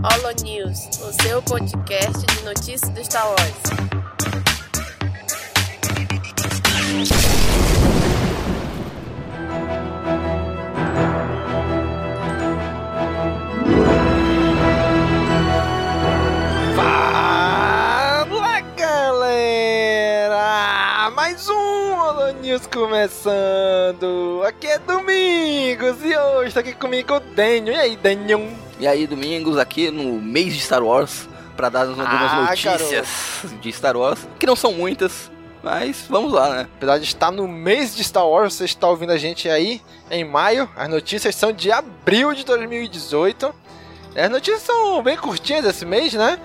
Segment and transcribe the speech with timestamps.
[0.00, 3.40] Holo News, o seu podcast de notícias do Star Wars.
[16.76, 20.30] Fala galera!
[21.10, 24.44] Mais um Holo News começando!
[24.46, 27.74] Aqui é Domingos e hoje tá aqui comigo o Daniel.
[27.74, 28.67] E aí, Daniel?
[28.78, 33.08] E aí, domingos, aqui no mês de Star Wars, pra dar algumas Ah, notícias
[33.60, 35.30] de Star Wars, que não são muitas,
[35.62, 36.68] mas vamos lá, né?
[36.76, 40.24] Apesar de estar no mês de Star Wars, você está ouvindo a gente aí em
[40.24, 40.68] maio.
[40.76, 43.52] As notícias são de abril de 2018.
[44.16, 46.38] As notícias são bem curtinhas esse mês, né?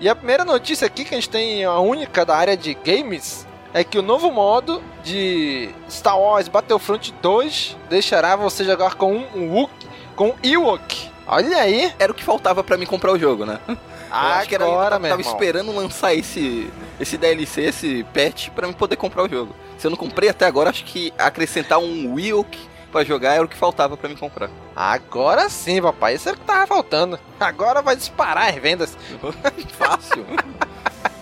[0.00, 3.46] E a primeira notícia aqui que a gente tem, a única da área de games,
[3.72, 9.54] é que o novo modo de Star Wars Battlefront 2 deixará você jogar com um
[9.54, 11.07] Wookiee, com Ewok.
[11.28, 11.92] Olha aí!
[11.98, 13.58] Era o que faltava pra mim comprar o jogo, né?
[13.68, 13.76] Eu
[14.16, 15.34] acho que era, eu Agora, tava, meu tava irmão.
[15.34, 19.54] esperando lançar esse, esse DLC, esse patch, pra eu poder comprar o jogo.
[19.76, 22.58] Se eu não comprei até agora, acho que acrescentar um Wilk
[22.90, 24.48] pra jogar era o que faltava pra me comprar.
[24.74, 26.14] Agora sim, papai.
[26.14, 27.20] Isso é o que tava faltando.
[27.38, 28.96] Agora vai disparar as vendas.
[29.76, 30.24] Fácil.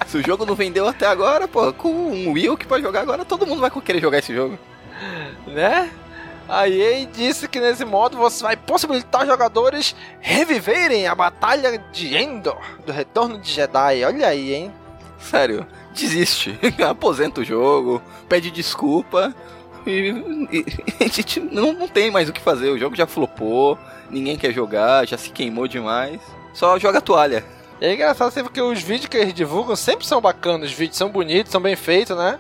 [0.07, 3.45] Se o jogo não vendeu até agora, pô, com um Wilk pra jogar agora, todo
[3.49, 4.57] mundo vai querer jogar esse jogo.
[5.45, 5.91] né?
[6.49, 12.17] A EA disse que nesse modo você vai possibilitar os jogadores reviverem a batalha de
[12.17, 14.05] Endor, do retorno de Jedi.
[14.05, 14.73] Olha aí, hein?
[15.19, 16.57] Sério, desiste.
[16.89, 19.35] Aposenta o jogo, pede desculpa.
[19.85, 20.65] E, e-
[21.05, 22.71] a gente não, não tem mais o que fazer.
[22.71, 23.77] O jogo já flopou,
[24.09, 26.21] ninguém quer jogar, já se queimou demais.
[26.55, 27.45] Só joga a toalha.
[27.81, 31.11] É engraçado sempre porque os vídeos que eles divulgam sempre são bacanas, os vídeos são
[31.11, 32.39] bonitos, são bem feitos, né?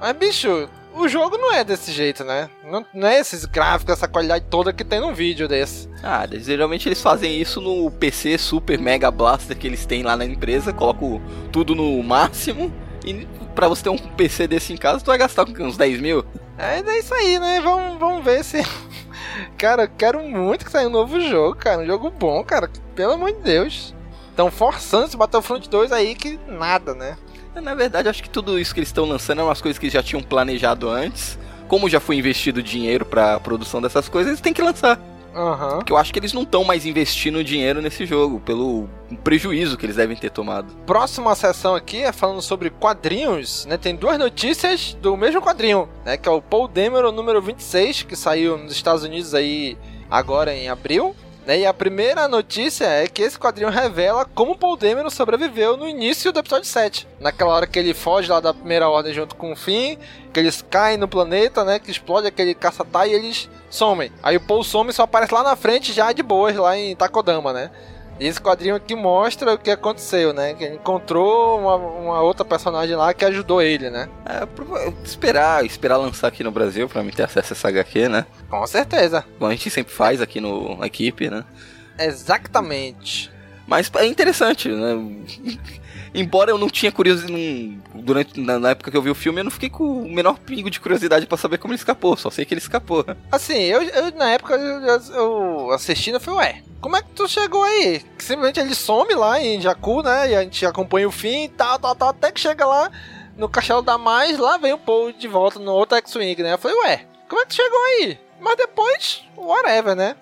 [0.00, 2.48] Mas, bicho, o jogo não é desse jeito, né?
[2.64, 5.88] Não, não é esses gráficos, essa qualidade toda que tem num vídeo desse.
[6.02, 10.16] Ah, eles- geralmente eles fazem isso no PC Super Mega Blaster que eles têm lá
[10.16, 11.20] na empresa, colocam
[11.52, 12.72] tudo no máximo.
[13.04, 16.24] E pra você ter um PC desse em casa, tu vai gastar uns 10 mil.
[16.58, 17.60] É, é isso aí, né?
[17.62, 18.58] Vamos, vamos ver se.
[19.56, 21.80] Cara, eu quero muito que saia um novo jogo, cara.
[21.82, 22.68] Um jogo bom, cara.
[22.94, 23.94] Pelo amor de Deus.
[24.28, 27.16] Estão forçando esse Battlefront 2 aí que nada, né?
[27.54, 29.94] Na verdade, acho que tudo isso que eles estão lançando é umas coisas que eles
[29.94, 31.38] já tinham planejado antes.
[31.68, 35.00] Como já foi investido dinheiro pra produção dessas coisas, eles têm que lançar.
[35.34, 35.78] Aham.
[35.78, 38.88] Porque eu acho que eles não estão mais investindo dinheiro nesse jogo, pelo
[39.22, 40.74] prejuízo que eles devem ter tomado.
[40.84, 43.76] Próxima sessão aqui é falando sobre quadrinhos, né?
[43.76, 46.16] Tem duas notícias do mesmo quadrinho, né?
[46.16, 49.78] Que é o Paul Dameron número 26, que saiu nos Estados Unidos aí
[50.10, 51.14] agora em abril.
[51.50, 51.58] Né?
[51.58, 56.30] E a primeira notícia é que esse quadrinho revela como Paul Dameron sobreviveu no início
[56.30, 57.08] do episódio 7.
[57.18, 59.96] Naquela hora que ele foge lá da primeira ordem junto com o Finn,
[60.32, 61.80] que eles caem no planeta, né?
[61.80, 64.12] Que explode aquele caçatá e eles somem.
[64.22, 66.94] Aí o Paul some e só aparece lá na frente já de boas, lá em
[66.94, 67.72] Takodama, né?
[68.20, 70.52] E esse quadrinho aqui mostra o que aconteceu, né?
[70.52, 74.10] Que ele encontrou uma, uma outra personagem lá que ajudou ele, né?
[74.26, 74.46] É,
[75.02, 78.26] esperar, esperar lançar aqui no Brasil pra mim ter acesso a essa HQ, né?
[78.50, 79.24] Com certeza.
[79.38, 81.44] Como a gente sempre faz aqui no na equipe, né?
[81.98, 83.32] Exatamente.
[83.70, 84.98] Mas é interessante, né?
[86.12, 89.44] Embora eu não tinha curiosidade durante na, na época que eu vi o filme, eu
[89.44, 92.16] não fiquei com o menor pingo de curiosidade pra saber como ele escapou.
[92.16, 93.06] Só sei que ele escapou.
[93.30, 97.28] Assim, eu, eu, na época eu, eu assistindo, eu falei, ué, como é que tu
[97.28, 98.00] chegou aí?
[98.18, 100.32] Que simplesmente ele some lá em Jakku, né?
[100.32, 102.90] E a gente acompanha o fim e tal, tal, tal, até que chega lá
[103.36, 106.54] no Castelo da Mais, lá vem o Paul de volta no outro X-Wing, né?
[106.54, 108.18] Eu falei, ué, como é que tu chegou aí?
[108.40, 110.16] Mas depois, whatever, né?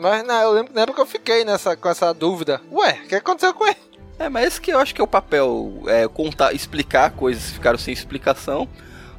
[0.00, 2.60] Mas né, eu lembro que na época eu fiquei nessa, com essa dúvida.
[2.72, 3.76] Ué, o que aconteceu com ele?
[4.18, 7.52] É, mas esse que eu acho que é o papel, é contar, explicar coisas que
[7.54, 8.68] ficaram sem explicação,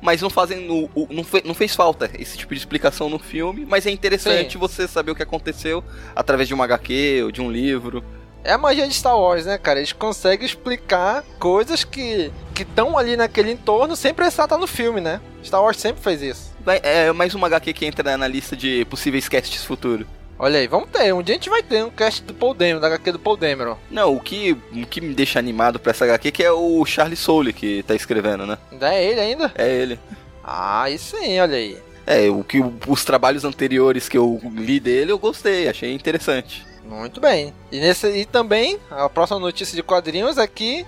[0.02, 3.18] mas não fazem no, o- não, fe- não fez falta esse tipo de explicação no
[3.20, 4.60] filme, mas é interessante Sim.
[4.60, 5.84] você saber o que aconteceu
[6.16, 8.04] através de uma HQ ou de um livro.
[8.44, 9.80] É a magia de Star Wars, né, cara?
[9.80, 15.20] Eles conseguem explicar coisas que estão ali naquele entorno sem precisar estar no filme, né?
[15.44, 16.52] Star Wars sempre fez isso.
[16.60, 20.06] Vai- É mais uma HQ que entra na lista de possíveis casts futuro.
[20.44, 21.14] Olha aí, vamos ter.
[21.14, 23.38] Um dia a gente vai ter um cast do Paul Dameron, da HQ do Paul
[23.38, 23.78] Dameron.
[23.92, 27.16] Não, o que, o que me deixa animado pra essa HQ que é o Charlie
[27.16, 28.58] Soule que tá escrevendo, né?
[28.72, 29.52] Ainda é ele ainda?
[29.54, 30.00] É ele.
[30.44, 31.78] Ah, isso sim, olha aí.
[32.08, 32.58] É, o que
[32.88, 36.66] os trabalhos anteriores que eu li dele eu gostei, achei interessante.
[36.84, 37.54] Muito bem.
[37.72, 40.88] E, nesse, e também, a próxima notícia de quadrinhos é que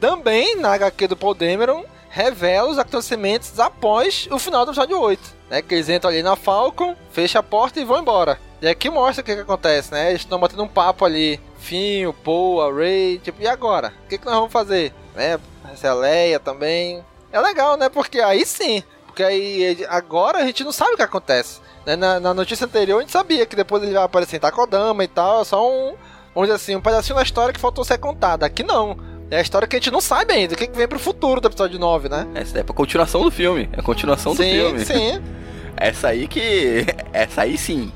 [0.00, 5.20] também na HQ do Paul Dameron revela os acontecimentos após o final do episódio 8.
[5.50, 8.38] Né, que eles entram ali na Falcon, fecham a porta e vão embora.
[8.64, 10.08] E aqui mostra o que, que acontece, né?
[10.08, 11.38] Eles estão batendo um papo ali.
[11.58, 13.92] Finn, o Paul, a Ray, tipo, e agora?
[14.04, 14.90] O que, que nós vamos fazer?
[15.14, 15.38] Né?
[15.70, 17.04] Essa é a Leia também.
[17.30, 17.90] É legal, né?
[17.90, 18.82] Porque aí sim.
[19.04, 21.60] Porque aí agora a gente não sabe o que acontece.
[21.84, 21.94] Né?
[21.94, 25.08] Na, na notícia anterior a gente sabia que depois ele vai aparecer em Takodama e
[25.08, 25.42] tal.
[25.42, 25.94] É só um,
[26.34, 28.46] vamos dizer assim, um pedacinho da história que faltou ser contada.
[28.46, 28.96] Aqui não.
[29.30, 31.38] É a história que a gente não sabe ainda, o que, que vem pro futuro
[31.38, 32.26] do episódio 9, né?
[32.34, 33.68] Essa é pra continuação do filme.
[33.74, 34.84] É a continuação do sim, filme.
[34.86, 35.22] sim.
[35.76, 36.86] Essa aí que.
[37.12, 37.92] Essa aí sim.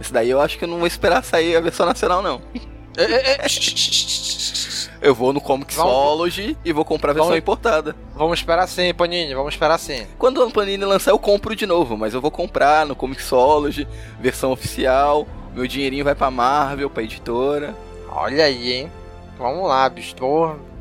[0.00, 2.40] Essa daí eu acho que eu não vou esperar sair a versão nacional, não.
[2.96, 3.46] É, é, é.
[5.02, 7.96] Eu vou no Comixology e vou comprar a versão Vamos- importada.
[8.14, 10.06] Vamos esperar sim, Panini, vamos esperar sim.
[10.18, 13.88] Quando a Panini lançar, eu compro de novo, mas eu vou comprar no Comixology,
[14.20, 15.26] versão oficial.
[15.54, 17.74] Meu dinheirinho vai pra Marvel, pra editora.
[18.10, 18.92] Olha aí, hein?
[19.38, 20.14] Vamos lá, bicho.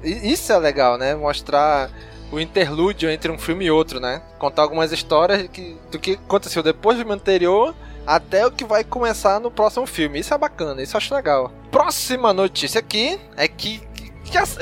[0.04, 1.16] Isso é legal, né?
[1.16, 1.90] Mostrar
[2.30, 4.22] o interlúdio entre um filme e outro, né?
[4.38, 7.74] Contar algumas histórias que, do que aconteceu depois do filme anterior
[8.06, 10.20] até o que vai começar no próximo filme.
[10.20, 11.52] Isso é bacana, isso eu acho legal.
[11.72, 13.82] Próxima notícia aqui é que,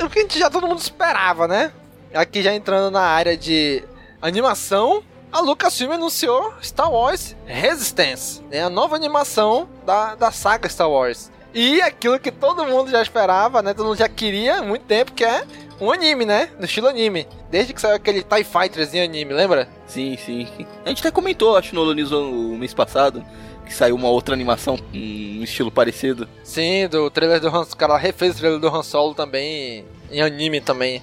[0.02, 1.72] o que a gente já todo mundo esperava, né?
[2.14, 3.82] Aqui já entrando na área de
[4.20, 8.62] animação, a Lucasfilm anunciou Star Wars Resistance, né?
[8.62, 11.30] a nova animação da, da saga Star Wars.
[11.52, 13.72] E aquilo que todo mundo já esperava, né?
[13.72, 15.44] Todo mundo já queria há muito tempo, que é
[15.80, 16.50] um anime, né?
[16.58, 17.26] No estilo anime.
[17.50, 19.68] Desde que saiu aquele TIE Fighters em anime, lembra?
[19.86, 20.46] Sim, sim.
[20.84, 23.24] A gente até comentou, acho, no Lonizo no mês passado,
[23.64, 26.28] que saiu uma outra animação um estilo parecido.
[26.42, 30.20] Sim, do trailer do Han O cara refez o trailer do Han Solo também em
[30.22, 31.02] anime também.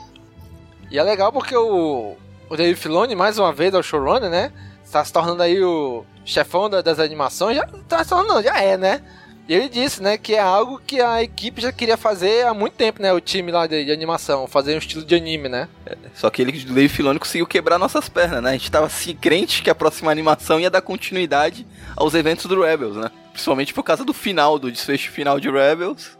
[0.92, 2.16] E é legal porque o,
[2.50, 4.52] o Dave Filoni, mais uma vez, é o showrunner, né?
[4.84, 7.58] Está se tornando aí o chefão da- das animações.
[7.58, 9.02] Já tá se tornando, já é, né?
[9.48, 13.00] Ele disse, né, que é algo que a equipe já queria fazer há muito tempo,
[13.00, 13.14] né?
[13.14, 15.70] O time lá de, de animação, fazer um estilo de anime, né?
[16.16, 18.50] Só que ele, Dave Filoni, conseguiu quebrar nossas pernas, né?
[18.50, 21.66] A gente tava se crente que a próxima animação ia dar continuidade
[21.96, 23.12] aos eventos do Rebels, né?
[23.32, 26.18] Principalmente por causa do final, do desfecho final de Rebels.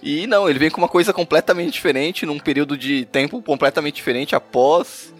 [0.00, 4.36] E não, ele vem com uma coisa completamente diferente, num período de tempo completamente diferente
[4.36, 5.12] após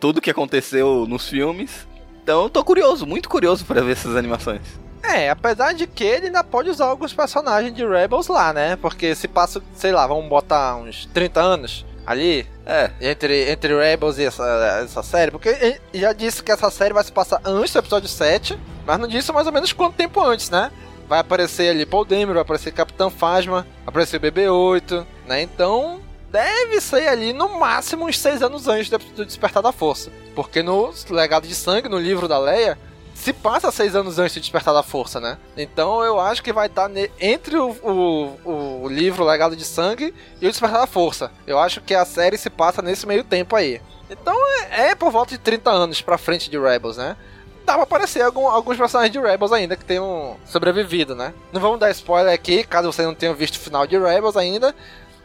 [0.00, 1.86] tudo que aconteceu nos filmes.
[2.22, 4.62] Então eu tô curioso, muito curioso pra ver essas animações.
[5.06, 8.76] É, apesar de que ele ainda pode usar alguns personagens de Rebels lá, né?
[8.76, 14.18] Porque se passa, sei lá, vamos botar uns 30 anos ali, É, entre, entre Rebels
[14.18, 17.72] e essa, essa série, porque ele já disse que essa série vai se passar antes
[17.72, 20.70] do episódio 7, mas não disse mais ou menos quanto tempo antes, né?
[21.06, 25.42] Vai aparecer ali Paul Dameron, vai aparecer Capitão Phasma, vai aparecer o BB-8, né?
[25.42, 26.00] Então,
[26.30, 30.10] deve ser ali no máximo uns 6 anos antes do Despertar da Força.
[30.34, 32.78] Porque no Legado de Sangue, no livro da Leia,
[33.14, 35.38] se passa seis anos antes do Despertar da Força, né?
[35.56, 40.12] Então eu acho que vai estar ne- entre o, o, o livro Legado de Sangue
[40.40, 41.30] e o Despertar da Força.
[41.46, 43.80] Eu acho que a série se passa nesse meio tempo aí.
[44.10, 44.34] Então
[44.70, 47.16] é, é por volta de 30 anos pra frente de Rebels, né?
[47.64, 51.32] Dá pra aparecer algum- alguns personagens de Rebels ainda que tenham sobrevivido, né?
[51.52, 54.74] Não vamos dar spoiler aqui, caso você não tenha visto o final de Rebels ainda.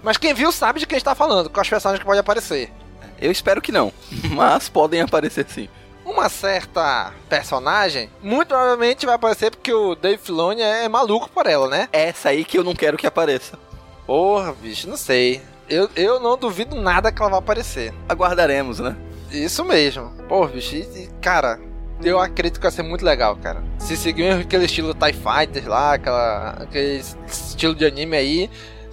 [0.02, 2.72] Mas quem viu sabe de quem está falando, com as personagens que podem aparecer.
[3.20, 3.92] eu espero que não,
[4.32, 5.68] mas podem aparecer sim.
[6.10, 11.68] Uma certa personagem, muito provavelmente vai aparecer porque o Dave Filoni é maluco por ela,
[11.68, 11.88] né?
[11.92, 13.58] Essa aí que eu não quero que apareça.
[14.06, 15.42] Porra, bicho, não sei.
[15.70, 17.94] Eu, eu não duvido nada que ela vai aparecer.
[18.08, 18.96] Aguardaremos, né?
[19.32, 20.10] Isso mesmo.
[20.28, 21.60] Porra, bicho, e, cara,
[22.04, 23.62] eu acredito que vai ser muito legal, cara.
[23.78, 28.50] Se seguir aquele estilo TIE Fighters lá, aquela, aquele estilo de anime aí,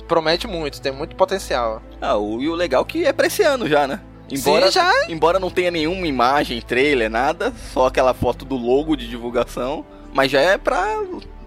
[0.06, 1.82] promete muito, tem muito potencial.
[2.00, 4.00] Ah, o, e o legal que é pra esse ano já, né?
[4.30, 4.92] Embora, Sim, já.
[5.08, 10.30] embora não tenha nenhuma imagem, trailer, nada, só aquela foto do logo de divulgação, mas
[10.30, 11.00] já é pra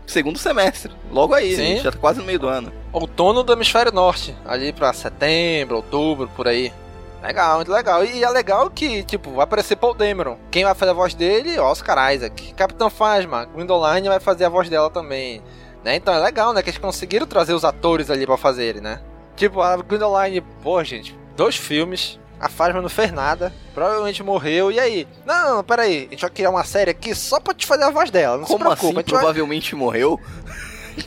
[0.07, 1.75] segundo semestre, logo aí, Sim.
[1.75, 1.81] né?
[1.81, 2.71] já tá quase no meio do ano.
[2.93, 6.71] outono do hemisfério norte, ali pra setembro, outubro, por aí.
[7.21, 8.04] Legal, muito legal.
[8.06, 10.37] E é legal que, tipo, vai aparecer Paul Dameron.
[10.49, 11.59] Quem vai fazer a voz dele?
[11.59, 12.54] Oscar Isaac.
[12.54, 15.42] Capitão Phasma, Gwendoline vai fazer a voz dela também.
[15.83, 15.95] Né?
[15.97, 16.61] Então é legal, né?
[16.63, 19.01] Que eles conseguiram trazer os atores ali pra fazerem, né?
[19.35, 22.19] Tipo, a Gwendoline, pô, gente, dois filmes.
[22.39, 24.71] A Phasma não fez nada, provavelmente morreu.
[24.71, 25.07] E aí?
[25.25, 26.07] Não, não, peraí.
[26.07, 28.37] A gente vai criar uma série aqui só pra te fazer a voz dela.
[28.37, 28.87] Não Como se preocupa.
[28.87, 28.95] assim?
[28.97, 30.19] gente vai- Provavelmente morreu?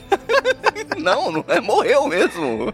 [0.97, 2.73] não, não é morreu mesmo.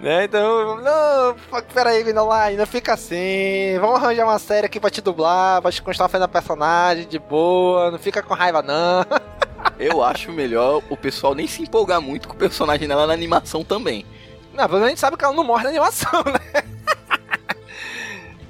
[0.00, 0.24] Né?
[0.24, 1.34] Então, não,
[1.72, 3.78] peraí, Gwendoline, não fica assim.
[3.80, 7.18] Vamos arranjar uma série aqui pra te dublar, pra te continuar fazendo a personagem de
[7.18, 9.04] boa, não fica com raiva não.
[9.78, 13.64] Eu acho melhor o pessoal nem se empolgar muito com o personagem dela na animação
[13.64, 14.04] também.
[14.52, 16.62] Não, pelo menos a gente sabe que ela não morre na animação, né?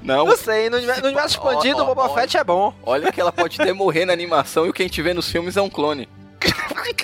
[0.05, 2.09] Não, Não sei, no universo, no universo expandido o Boba.
[2.13, 2.71] Fett é bom.
[2.83, 5.29] olha que ela pode até morrer na animação e o que a gente vê nos
[5.31, 6.07] filmes é um clone.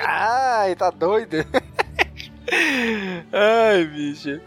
[0.03, 1.38] Ai, tá doido?
[3.31, 4.39] Ai, bicho.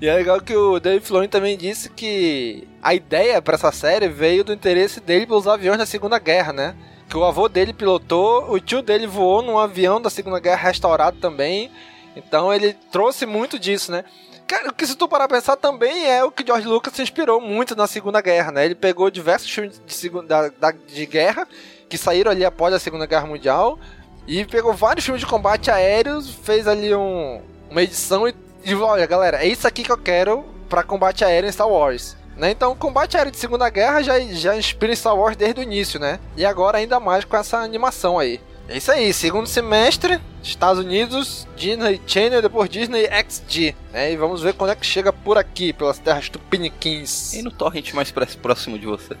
[0.00, 4.08] E é legal que o Dave Filoni também disse que a ideia pra essa série
[4.08, 6.74] veio do interesse dele pelos aviões da Segunda Guerra, né?
[7.08, 11.18] Que o avô dele pilotou, o tio dele voou num avião da Segunda Guerra restaurado
[11.20, 11.70] também.
[12.16, 14.04] Então ele trouxe muito disso, né?
[14.46, 17.02] Cara, o que se tu parar pra pensar também é o que George Lucas se
[17.02, 18.64] inspirou muito na Segunda Guerra, né?
[18.66, 21.48] Ele pegou diversos filmes de, segunda, da- de guerra
[21.88, 23.78] que saíram ali após a Segunda Guerra Mundial
[24.26, 28.34] e pegou vários filmes de combate aéreos, fez ali um, uma edição e,
[28.64, 32.16] e olha, galera, é isso aqui que eu quero pra combate aéreo em Star Wars.
[32.36, 32.50] Né?
[32.50, 36.00] Então, o combate aéreo de Segunda Guerra já, já inspira Star Wars desde o início,
[36.00, 36.18] né?
[36.36, 38.40] E agora ainda mais com essa animação aí.
[38.66, 43.74] É isso aí, segundo semestre, Estados Unidos, Disney Channel, depois Disney XD.
[43.92, 44.12] Né?
[44.12, 47.34] E vamos ver quando é que chega por aqui, pelas terras tupiniquins.
[47.34, 49.18] E no torrent mais próximo de você?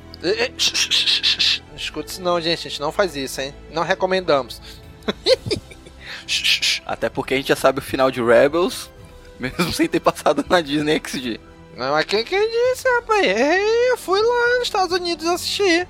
[1.68, 2.66] Não escuta isso não, gente.
[2.66, 3.54] A gente não faz isso, hein?
[3.70, 4.62] Não recomendamos.
[6.86, 8.90] Até porque a gente já sabe o final de Rebels,
[9.38, 11.38] mesmo sem ter passado na Disney XD.
[11.76, 13.26] Não, mas quem, quem disse, rapaz?
[13.90, 15.86] Eu fui lá nos Estados Unidos assistir.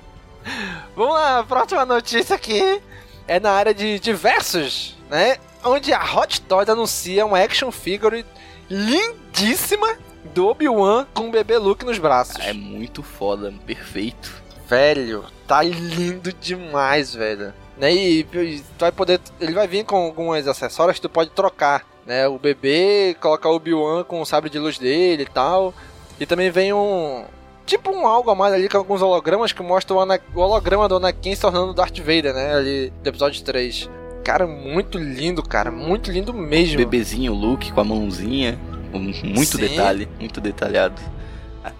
[0.93, 2.81] Vamos lá, próxima notícia aqui
[3.27, 5.37] é na área de diversos, né?
[5.63, 8.25] Onde a Hot Toys anuncia uma action figure
[8.69, 9.97] lindíssima
[10.33, 12.37] do Obi-Wan com o bebê Luke nos braços.
[12.39, 14.43] É muito foda, perfeito.
[14.67, 17.53] Velho, tá lindo demais, velho.
[17.77, 17.93] Né?
[17.93, 19.19] E, e tu vai poder.
[19.39, 21.85] Ele vai vir com alguns acessórios que tu pode trocar.
[22.05, 22.27] Né?
[22.27, 25.73] O bebê, colocar o Obi-Wan com o sabre de luz dele e tal.
[26.19, 27.25] E também vem um.
[27.65, 30.87] Tipo um algo a mais ali com alguns hologramas que mostram o, Ana, o holograma
[30.87, 32.55] do Anakin se tornando Darth Vader, né?
[32.55, 33.89] Ali do episódio 3.
[34.23, 35.71] Cara, muito lindo, cara.
[35.71, 36.77] Muito lindo mesmo.
[36.77, 38.59] Bebezinho Luke com a mãozinha.
[38.91, 39.57] Muito Sim.
[39.57, 41.01] detalhe, muito detalhado.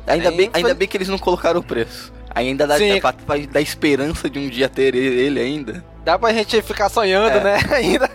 [0.07, 2.11] Ainda, bem, ainda bem que eles não colocaram o preço.
[2.33, 5.83] Ainda dá, dá, pra, dar esperança de um dia ter ele ainda.
[6.03, 7.43] Dá pra gente ficar sonhando, é.
[7.43, 7.59] né?
[7.71, 8.09] Ainda.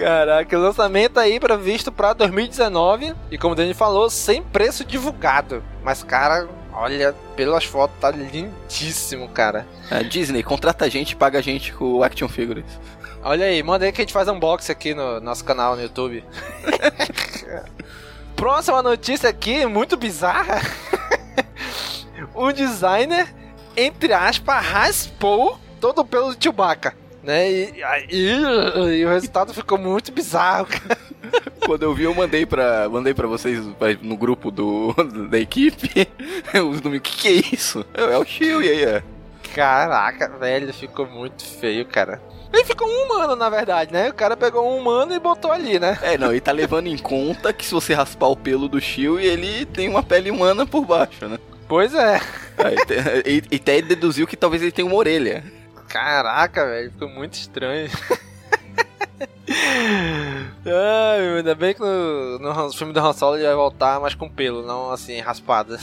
[0.00, 3.14] Caraca, o lançamento aí previsto pra 2019.
[3.30, 5.62] E como o Dani falou, sem preço divulgado.
[5.84, 9.66] Mas, cara, olha, pelas fotos, tá lindíssimo, cara.
[9.90, 12.64] É, Disney, contrata a gente paga a gente com o Action Figures.
[13.22, 16.24] Olha aí, manda aí que a gente faz unboxing aqui no nosso canal no YouTube.
[18.34, 20.62] Próxima notícia aqui, muito bizarra.
[22.34, 23.28] um designer,
[23.76, 26.94] entre aspas, raspou todo o pelo do Chewbacca.
[27.22, 27.50] Né?
[27.50, 27.74] E,
[28.10, 28.30] e,
[29.00, 30.98] e, o resultado ficou muito bizarro, cara.
[31.66, 33.60] Quando eu vi, eu mandei pra, mandei pra vocês
[34.00, 34.94] no grupo do,
[35.28, 36.08] da equipe.
[36.70, 37.84] Os domingos, o que, que é isso?
[37.92, 39.02] É o Shield, e aí é.
[39.54, 42.20] Caraca, velho, ficou muito feio, cara.
[42.52, 44.08] Ele ficou um humano, na verdade, né?
[44.08, 45.98] O cara pegou um humano e botou ali, né?
[46.02, 49.24] É, não, e tá levando em conta que se você raspar o pelo do Shield,
[49.24, 51.38] ele tem uma pele humana por baixo, né?
[51.68, 52.20] Pois é.
[53.24, 55.44] e, e até deduziu que talvez ele tenha uma orelha.
[55.90, 57.90] Caraca, velho, ficou muito estranho.
[60.64, 64.28] Ai, ainda bem que no, no filme do Han Solo ele vai voltar, mas com
[64.28, 65.76] pelo, não assim, raspado.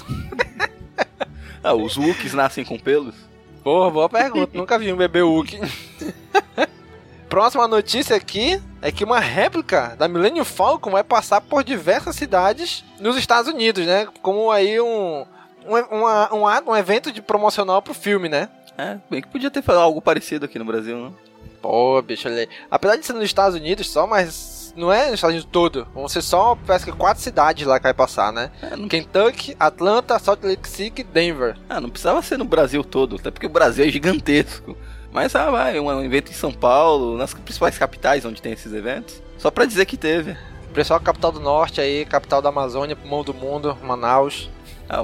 [1.61, 3.15] ah, os Wookiees nascem com pelos?
[3.61, 4.57] Porra, boa pergunta.
[4.57, 5.59] Nunca vi um bebê Wookiee.
[7.27, 12.85] Próxima notícia aqui é que uma réplica da Millennium Falcon vai passar por diversas cidades
[12.97, 14.07] nos Estados Unidos, né?
[14.21, 15.25] Como aí um,
[15.65, 18.47] um, um, um evento de promocional pro filme, né?
[18.77, 21.15] É, bem que podia ter falado algo parecido aqui no Brasil, não?
[21.61, 22.49] Pô, bicho, olha aí.
[22.69, 25.87] Apesar de ser nos Estados Unidos só, mas não é nos Estados Unidos todo.
[25.93, 28.51] Vão ser só, parece que quatro cidades lá que vai passar, né?
[28.61, 28.87] É, não...
[28.87, 31.57] Kentucky, Atlanta, Salt Lake City e Denver.
[31.67, 34.77] Ah, não precisava ser no Brasil todo, até porque o Brasil é gigantesco.
[35.11, 39.21] Mas, ah, vai, um evento em São Paulo, nas principais capitais onde tem esses eventos.
[39.39, 40.37] Só pra dizer que teve.
[40.73, 44.47] Pessoal, capital do norte aí, capital da Amazônia, pulmão do mundo, Manaus.
[44.87, 45.03] Ah,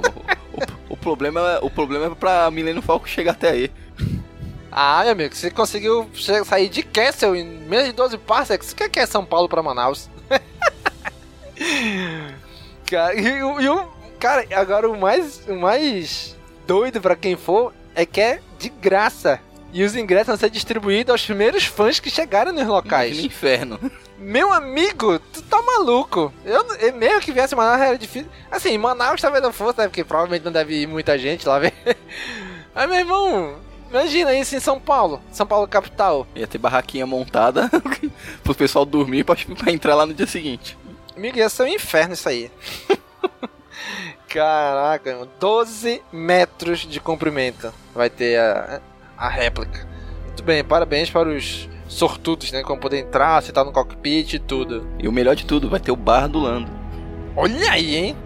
[1.04, 3.70] problema, é, o problema é pra Milênio Falco chegar até aí.
[4.72, 6.10] Ah, meu amigo, você conseguiu
[6.44, 8.72] sair de Castle em menos de 12 parsecs.
[8.72, 10.10] O que é São Paulo pra Manaus?
[12.90, 16.34] cara, e, e o, cara, agora o mais, o mais
[16.66, 19.38] doido pra quem for é que é de graça.
[19.72, 23.16] E os ingressos vão ser distribuídos aos primeiros fãs que chegarem nos locais.
[23.16, 23.78] Que inferno.
[24.18, 26.32] Meu amigo, tu tá maluco.
[26.44, 28.30] Eu, eu mesmo que viesse Manaus era difícil.
[28.50, 29.88] Assim, Manaus talvez não fosse, né?
[29.88, 31.74] Porque provavelmente não deve ir muita gente lá ver.
[32.74, 33.56] Mas, meu irmão,
[33.90, 35.20] imagina isso em São Paulo.
[35.32, 36.26] São Paulo capital.
[36.34, 37.68] Ia ter barraquinha montada
[38.44, 40.78] pro pessoal dormir pra, pra entrar lá no dia seguinte.
[41.16, 42.50] Amigo, ia ser um inferno isso aí.
[44.28, 48.80] Caraca, 12 metros de comprimento vai ter a,
[49.16, 49.86] a réplica.
[50.26, 52.62] Muito bem, parabéns para os sortudos, né?
[52.62, 54.86] Como poder entrar, você tá no cockpit e tudo.
[54.98, 56.70] E o melhor de tudo, vai ter o bar do Lando.
[57.36, 58.16] Olha aí, hein?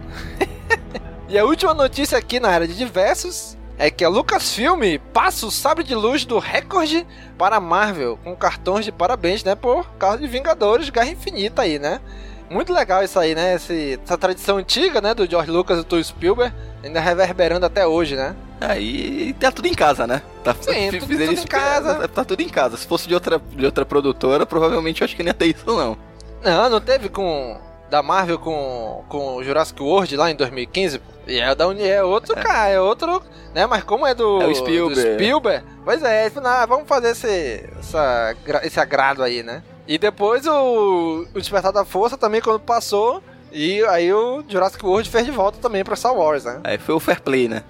[1.27, 5.51] e a última notícia aqui na área de diversos é que a Lucasfilm passa o
[5.51, 9.55] sabre de luz do recorde para a Marvel, com cartões de parabéns, né?
[9.55, 12.01] Por causa de Vingadores Guerra Infinita aí, né?
[12.49, 13.55] Muito legal isso aí, né?
[13.55, 15.13] Esse, essa tradição antiga, né?
[15.13, 18.35] Do George Lucas e do Spielberg, ainda reverberando até hoje, né?
[18.61, 20.21] Aí tá tudo em casa, né?
[20.43, 21.95] Tá, Sim, tudo, tudo em casa.
[21.95, 22.77] Tá, tá, tudo em casa.
[22.77, 25.65] Se fosse de outra, de outra produtora, provavelmente eu acho que nem ia ter isso,
[25.65, 25.97] não.
[26.43, 27.57] Não, não teve com.
[27.89, 31.01] Da Marvel com, com o Jurassic World lá em 2015?
[31.25, 32.43] E é da é outro é.
[32.43, 33.23] cara, é outro.
[33.53, 33.65] Né?
[33.65, 34.93] Mas como é do, é o Spielberg.
[34.93, 39.63] Do Spielberg pois é, não, vamos fazer esse, essa, esse agrado aí, né?
[39.87, 45.09] E depois o, o Despertar da Força também, quando passou, e aí o Jurassic World
[45.09, 46.61] fez de volta também pra Star Wars, né?
[46.63, 47.63] Aí foi o fair play, né?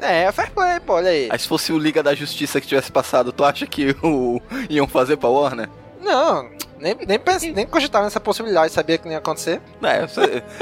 [0.00, 1.28] É, é fair play, pô, olha aí.
[1.30, 4.40] Aí se fosse o Liga da Justiça que tivesse passado, tu acha que o...
[4.68, 5.68] iam fazer pra Warner?
[6.02, 9.60] Não, nem, nem, pense, nem cogitava nessa possibilidade, sabia que não ia acontecer.
[9.82, 10.20] É, isso,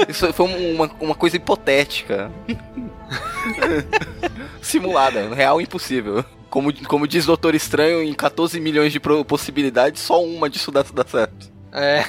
[0.09, 2.31] isso foi uma, uma coisa hipotética.
[4.61, 6.23] Simulada, real impossível.
[6.49, 11.03] Como, como diz Doutor Estranho, em 14 milhões de possibilidades, só uma disso dá, dá
[11.05, 11.51] certo.
[11.73, 12.05] É.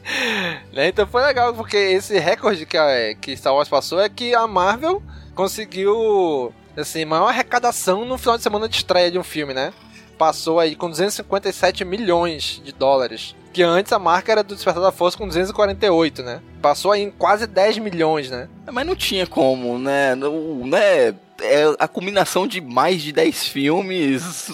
[0.73, 4.33] Né, então foi legal, porque esse recorde que, a, que Star Wars passou é que
[4.33, 5.03] a Marvel
[5.35, 9.71] conseguiu, assim, maior arrecadação no final de semana de estreia de um filme, né?
[10.17, 13.35] Passou aí com 257 milhões de dólares.
[13.51, 16.41] Que antes a marca era do Despertar da Força com 248, né?
[16.61, 18.49] Passou aí em quase 10 milhões, né?
[18.71, 20.15] Mas não tinha como, né?
[20.15, 21.13] Não, né?
[21.41, 24.51] É a combinação de mais de 10 filmes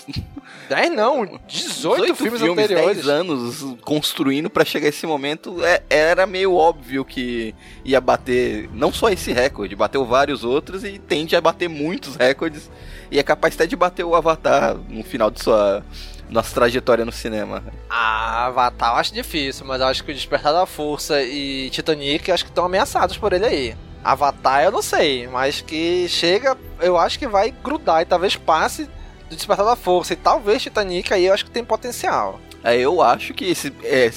[0.70, 3.06] 10 não, 18, 18 filmes, filmes anteriores.
[3.06, 8.94] 10 anos construindo para chegar esse momento, é, era meio óbvio que ia bater não
[8.94, 12.70] só esse recorde, bateu vários outros e tende a bater muitos recordes.
[13.10, 15.84] E é capaz até de bater o Avatar no final de sua
[16.30, 17.64] nossa trajetória no cinema.
[17.90, 22.32] Ah, Avatar eu acho difícil, mas eu acho que o Despertar da Força e Titanic
[22.32, 23.76] acho que estão ameaçados por ele aí.
[24.04, 28.90] Avatar eu não sei, mas que chega, eu acho que vai grudar e talvez passe
[29.30, 30.14] do Despertar da Força.
[30.14, 32.40] E talvez Titanic aí eu acho que tem potencial.
[32.64, 33.74] É, eu acho que esse.
[33.84, 34.10] É,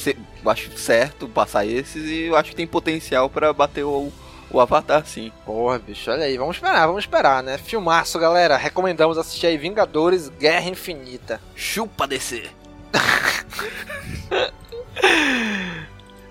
[0.44, 4.12] eu acho certo passar esses e eu acho que tem potencial para bater o,
[4.50, 5.30] o Avatar, sim.
[5.44, 6.36] Porra, bicho, olha aí.
[6.36, 7.58] Vamos esperar, vamos esperar, né?
[7.58, 8.56] Filmaço, galera.
[8.56, 11.40] Recomendamos assistir aí Vingadores Guerra Infinita.
[11.54, 12.50] Chupa descer.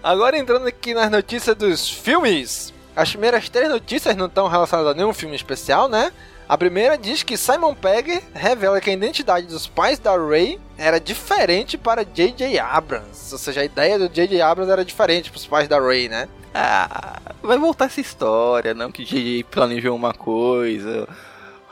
[0.04, 2.74] Agora entrando aqui nas notícias dos filmes.
[2.96, 6.12] As primeiras três notícias não estão relacionadas a nenhum filme especial, né?
[6.48, 11.00] A primeira diz que Simon Pegg revela que a identidade dos pais da Ray era
[11.00, 12.60] diferente para J.J.
[12.60, 13.32] Abrams.
[13.32, 14.42] Ou seja, a ideia do J.J.
[14.42, 16.28] Abrams era diferente para os pais da Ray, né?
[16.54, 19.46] Ah, vai voltar essa história, não que J.J.
[19.46, 21.08] planejou uma coisa.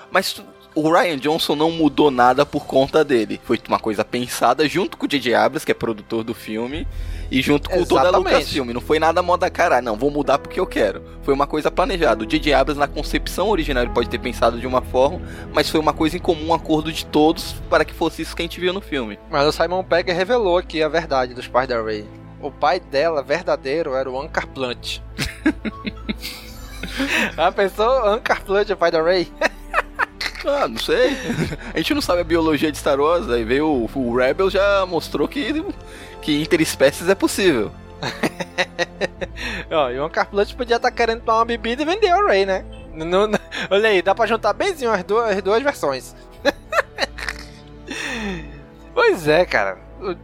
[0.10, 0.41] Mas
[0.73, 3.41] o Ryan Johnson não mudou nada por conta dele.
[3.43, 5.34] Foi uma coisa pensada junto com o J.J.
[5.34, 6.88] Abrams, que é produtor do filme,
[7.31, 8.03] e junto com Exatamente.
[8.03, 8.69] toda a Lucasfilm.
[8.71, 11.03] Não foi nada moda caralho, não, vou mudar porque eu quero.
[11.21, 12.23] Foi uma coisa planejada.
[12.23, 12.53] O J.J.
[12.53, 15.21] Abrams, na concepção original, ele pode ter pensado de uma forma,
[15.53, 18.41] mas foi uma coisa em comum, um acordo de todos para que fosse isso que
[18.41, 19.19] a gente viu no filme.
[19.29, 22.05] Mas o Simon Pegg revelou aqui a verdade dos pais da Ray.
[22.41, 24.99] O pai dela, verdadeiro, era o Ankar Plant.
[27.37, 29.27] a pessoa, Ankar Plant, o pai da Ray?
[30.45, 31.17] Ah, não sei.
[31.73, 34.85] A gente não sabe a biologia de Star Wars, aí veio o, o Rebel já
[34.85, 35.63] mostrou que,
[36.21, 37.71] que interespécies é possível.
[39.71, 42.45] Ó, e o Carplant podia estar tá querendo tomar uma bebida e vender o Ray,
[42.45, 42.63] né?
[42.93, 46.15] Não, não, olha aí, dá pra juntar benzinho as duas, as duas versões.
[48.93, 49.77] pois é, cara.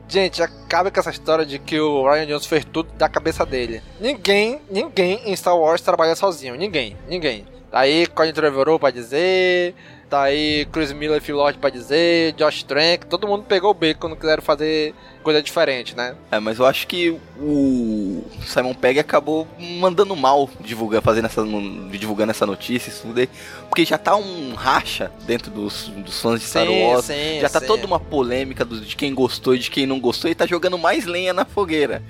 [0.07, 3.83] Gente, acaba com essa história de que o Ryan Jones fez tudo da cabeça dele.
[3.99, 6.55] Ninguém, ninguém em Star Wars trabalha sozinho.
[6.55, 7.45] Ninguém, ninguém.
[7.73, 9.75] Aí Colin Trevorrow pra dizer,
[10.15, 13.99] Tá aí Chris Miller, Phil Lord pra dizer, Josh Trank, todo mundo pegou o beco
[13.99, 16.15] quando quiseram fazer coisa diferente, né?
[16.31, 21.43] É, mas eu acho que o Simon Pegg acabou mandando mal divulgando, fazendo essa,
[21.91, 23.29] divulgando essa notícia, isso tudo aí,
[23.67, 27.59] porque já tá um racha dentro dos, dos fãs de Star Wars, sim, já tá
[27.59, 27.67] sim.
[27.67, 31.05] toda uma polêmica de quem gostou e de quem não gostou, e tá jogando mais
[31.05, 32.01] lenha na fogueira.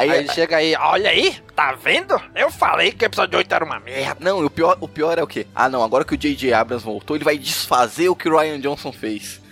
[0.00, 2.18] Aí, aí ele chega aí, olha aí, tá vendo?
[2.34, 4.16] Eu falei que o episódio 8 era uma merda.
[4.18, 5.46] Não, o pior, o pior é o quê?
[5.54, 6.54] Ah, não, agora que o J.J.
[6.54, 9.42] Abrams voltou, ele vai desfazer o que o Ryan Johnson fez.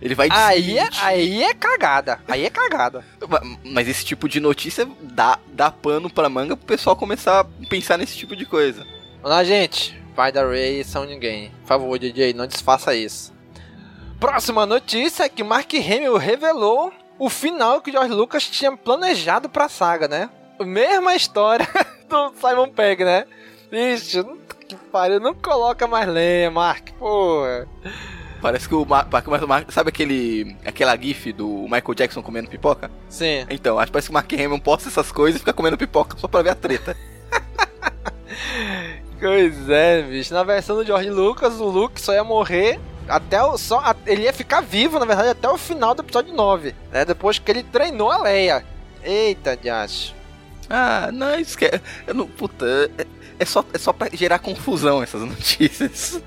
[0.00, 2.20] Ele vai aí é, aí é cagada.
[2.26, 3.04] Aí é cagada.
[3.62, 7.98] Mas esse tipo de notícia dá, dá pano pra manga pro pessoal começar a pensar
[7.98, 8.86] nesse tipo de coisa.
[9.22, 10.00] Olá, gente.
[10.16, 11.50] Pai da Ray são ninguém.
[11.60, 13.34] Por favor, DJ, não desfaça isso.
[14.18, 19.48] Próxima notícia é que Mark Hamill revelou o final que o George Lucas tinha planejado
[19.48, 20.30] pra saga, né?
[20.60, 21.68] Mesma história
[22.08, 23.26] do Simon Pegg, né?
[23.70, 24.24] Ixi,
[24.68, 27.68] que pariu, não coloca mais lenha, Mark, porra.
[28.40, 29.08] Parece que o Mark,
[29.46, 32.90] Mark, sabe aquele aquela gif do Michael Jackson comendo pipoca?
[33.08, 33.44] Sim.
[33.50, 36.16] Então, acho que parece que o Mark Hamill posta essas coisas e fica comendo pipoca
[36.16, 36.96] só pra ver a treta.
[39.18, 40.32] pois é, bicho.
[40.32, 44.32] Na versão do George Lucas, o Luke só ia morrer até o, só ele ia
[44.32, 47.04] ficar vivo, na verdade, até o final do episódio 9, né?
[47.04, 48.64] Depois que ele treinou a Leia.
[49.02, 50.14] Eita, Josh.
[50.68, 51.80] Ah, não, esquece.
[52.06, 52.66] Eu não, puta,
[52.98, 53.06] é,
[53.38, 56.20] é, só, é só pra gerar confusão essas notícias.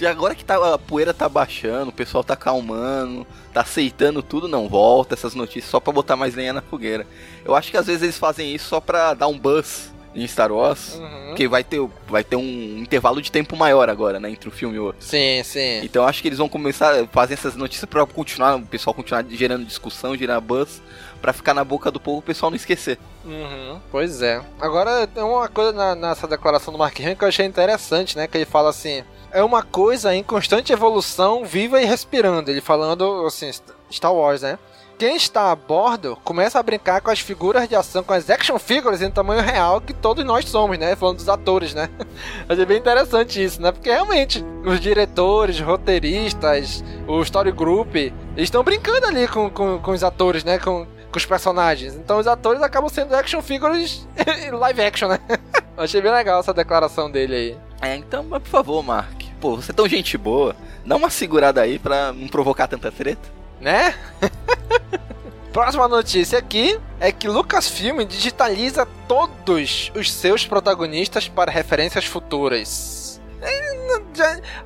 [0.00, 4.46] E agora que tá, a poeira tá baixando, o pessoal tá calmando, tá aceitando tudo,
[4.46, 7.06] não volta essas notícias só pra botar mais lenha na fogueira.
[7.44, 10.50] Eu acho que às vezes eles fazem isso só pra dar um buzz em Star
[10.52, 10.96] Wars.
[10.96, 11.34] Uhum.
[11.36, 14.30] Que vai ter, vai ter um intervalo de tempo maior agora, né?
[14.30, 15.04] Entre um filme e outro.
[15.04, 15.80] Sim, sim.
[15.84, 19.24] Então acho que eles vão começar a fazer essas notícias pra continuar, o pessoal continuar
[19.30, 20.82] gerando discussão, gerando buzz,
[21.22, 22.98] pra ficar na boca do povo o pessoal não esquecer.
[23.24, 24.40] Uhum, pois é.
[24.60, 28.26] Agora, tem uma coisa na- nessa declaração do Mark Hamill que eu achei interessante, né?
[28.26, 32.50] Que ele fala assim: é uma coisa em constante evolução, viva e respirando.
[32.50, 33.50] Ele falando, assim,
[33.92, 34.58] Star Wars, né?
[35.00, 38.58] Quem está a bordo começa a brincar com as figuras de ação, com as action
[38.58, 40.94] figures em tamanho real que todos nós somos, né?
[40.94, 41.88] Falando dos atores, né?
[42.46, 43.72] Achei bem interessante isso, né?
[43.72, 49.90] Porque realmente, os diretores, roteiristas, o story group, eles estão brincando ali com, com, com
[49.92, 50.58] os atores, né?
[50.58, 51.94] Com, com os personagens.
[51.94, 54.06] Então os atores acabam sendo action figures
[54.52, 55.18] live action, né?
[55.78, 57.58] Achei bem legal essa declaração dele aí.
[57.80, 59.18] É, então, mas por favor, Mark.
[59.40, 60.54] Pô, você é tão gente boa.
[60.84, 63.39] Dá uma segurada aí pra não provocar tanta treta.
[63.60, 63.94] Né?
[65.52, 73.20] Próxima notícia aqui é que Lucasfilm digitaliza todos os seus protagonistas para referências futuras.
[73.42, 73.70] É,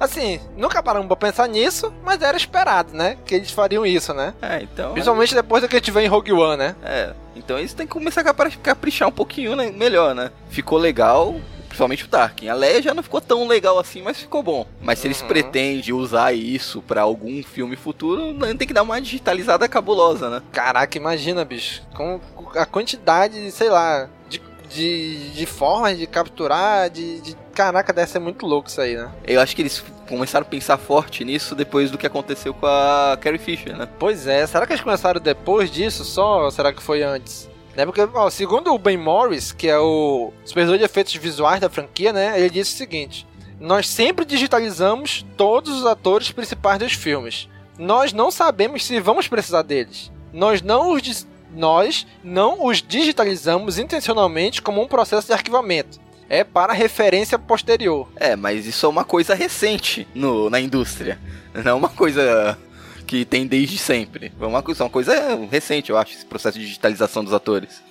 [0.01, 3.17] Assim, nunca paramos pra pensar nisso, mas era esperado, né?
[3.25, 4.35] Que eles fariam isso, né?
[4.43, 4.93] É, então.
[4.93, 6.77] Principalmente depois do que a gente vê em Rogue One, né?
[6.83, 10.31] É, então eles têm que começar a capri- caprichar um pouquinho né, melhor, né?
[10.51, 11.37] Ficou legal,
[11.75, 12.49] principalmente o Tarkin.
[12.49, 14.65] A Leia já não ficou tão legal assim, mas ficou bom.
[14.81, 15.27] Mas se eles Uhum.
[15.27, 20.43] pretendem usar isso pra algum filme futuro, tem que dar uma digitalizada cabulosa, né?
[20.53, 21.83] Caraca, imagina, bicho.
[21.95, 27.37] Com com a quantidade, sei lá, de, de, de formas de capturar, de, de.
[27.55, 29.11] Caraca, deve ser muito louco isso aí, né?
[29.27, 33.17] Eu acho que eles começaram a pensar forte nisso depois do que aconteceu com a
[33.21, 33.89] Carrie Fisher, né?
[33.99, 37.49] Pois é, será que eles começaram depois disso só ou será que foi antes?
[37.77, 37.85] Né?
[37.85, 42.13] Porque, ó, segundo o Ben Morris, que é o supervisor de efeitos visuais da franquia,
[42.13, 42.39] né?
[42.39, 43.27] Ele disse o seguinte:
[43.61, 47.49] Nós sempre digitalizamos todos os atores principais dos filmes.
[47.79, 50.13] Nós não sabemos se vamos precisar deles.
[50.33, 55.99] Nós não os, nós não os digitalizamos intencionalmente como um processo de arquivamento.
[56.29, 58.09] É para referência posterior.
[58.17, 61.19] É, mas isso é uma coisa recente no, na indústria.
[61.53, 62.59] Não é uma coisa
[63.07, 64.33] que tem desde sempre.
[64.41, 65.15] É uma coisa, uma coisa
[65.51, 67.83] recente, eu acho, esse processo de digitalização dos atores.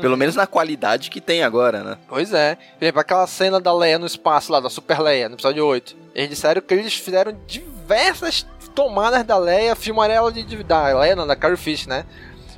[0.00, 1.98] Pelo menos na qualidade que tem agora, né?
[2.08, 2.54] Pois é.
[2.78, 5.96] Por exemplo, aquela cena da Leia no espaço lá, da Super Leia, no episódio 8.
[6.14, 10.44] Eles disseram que eles fizeram diversas tomadas da Leia, filmaram ela de.
[10.44, 12.04] de- Da Leia, não, da Carrie Fish, né?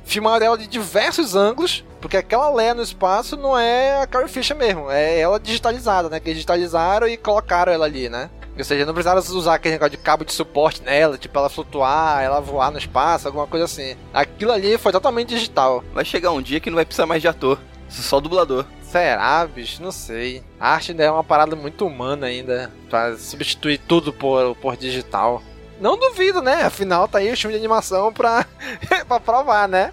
[0.05, 4.55] Filmaram ela de diversos ângulos, porque aquela Leia no espaço não é a Carrie Fisher
[4.55, 6.19] mesmo, é ela digitalizada, né?
[6.19, 8.29] Que eles digitalizaram e colocaram ela ali, né?
[8.57, 12.21] Ou seja, não precisaram usar aquele negócio de cabo de suporte nela, tipo ela flutuar,
[12.21, 13.95] ela voar no espaço, alguma coisa assim.
[14.13, 15.83] Aquilo ali foi totalmente digital.
[15.93, 17.59] Vai chegar um dia que não vai precisar mais de ator.
[17.89, 18.65] Só dublador.
[18.81, 19.81] Será, bicho?
[19.81, 20.43] Não sei.
[20.59, 22.71] A arte ainda é uma parada muito humana ainda.
[22.89, 25.41] Pra substituir tudo por, por digital.
[25.79, 26.63] Não duvido, né?
[26.63, 28.45] Afinal, tá aí o filme de animação pra,
[29.07, 29.91] pra provar, né?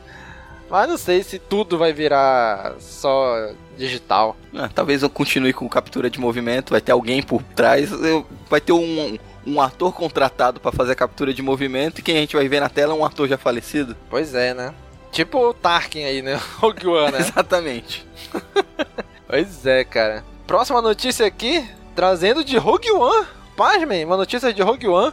[0.68, 4.36] Mas não sei se tudo vai virar só digital.
[4.54, 6.70] Ah, talvez eu continue com captura de movimento.
[6.70, 7.90] Vai ter alguém por trás.
[7.90, 11.98] eu- vai ter um, um ator contratado pra fazer a captura de movimento.
[11.98, 13.96] E quem a gente vai ver na tela é um ator já falecido.
[14.08, 14.72] Pois é, né?
[15.10, 16.38] Tipo o Tarkin aí, né?
[16.60, 17.18] Rogue One, né?
[17.20, 18.06] Exatamente.
[19.26, 20.24] Pois é, cara.
[20.46, 21.64] Próxima notícia aqui,
[21.94, 23.26] trazendo de Rogue One.
[23.56, 25.12] Pasmem, uma notícia de Rogue One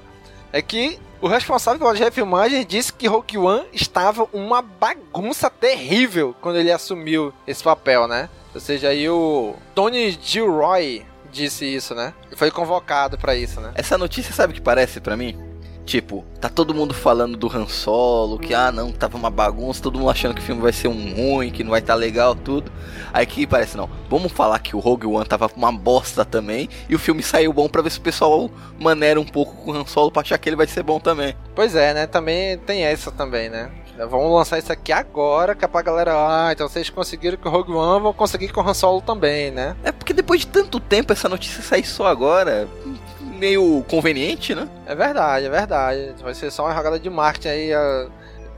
[0.52, 6.58] é que o responsável pela refilmagem disse que Rogue One estava uma bagunça terrível quando
[6.58, 8.30] ele assumiu esse papel, né?
[8.58, 12.12] Ou seja, aí o Tony Gilroy disse isso, né?
[12.32, 13.72] E foi convocado pra isso, né?
[13.76, 15.38] Essa notícia sabe o que parece pra mim?
[15.86, 20.00] Tipo, tá todo mundo falando do Han Solo, que ah não, tava uma bagunça, todo
[20.00, 22.72] mundo achando que o filme vai ser um ruim, que não vai estar legal, tudo.
[23.14, 26.96] Aí que parece, não, vamos falar que o Rogue One tava uma bosta também, e
[26.96, 29.86] o filme saiu bom pra ver se o pessoal maneira um pouco com o Han
[29.86, 31.36] Solo pra achar que ele vai ser bom também.
[31.54, 32.08] Pois é, né?
[32.08, 33.70] Também tem essa também, né?
[34.06, 36.14] Vamos lançar isso aqui agora, que é pra galera.
[36.16, 39.50] Ah, então vocês conseguiram com o Rogue One, vão conseguir com o Han Solo também,
[39.52, 39.76] né?
[39.84, 42.68] É porque depois de tanto tempo essa notícia sair só agora,
[43.22, 44.68] meio conveniente, né?
[44.86, 46.14] É verdade, é verdade.
[46.22, 48.08] Vai ser só uma jogada de marketing aí, a,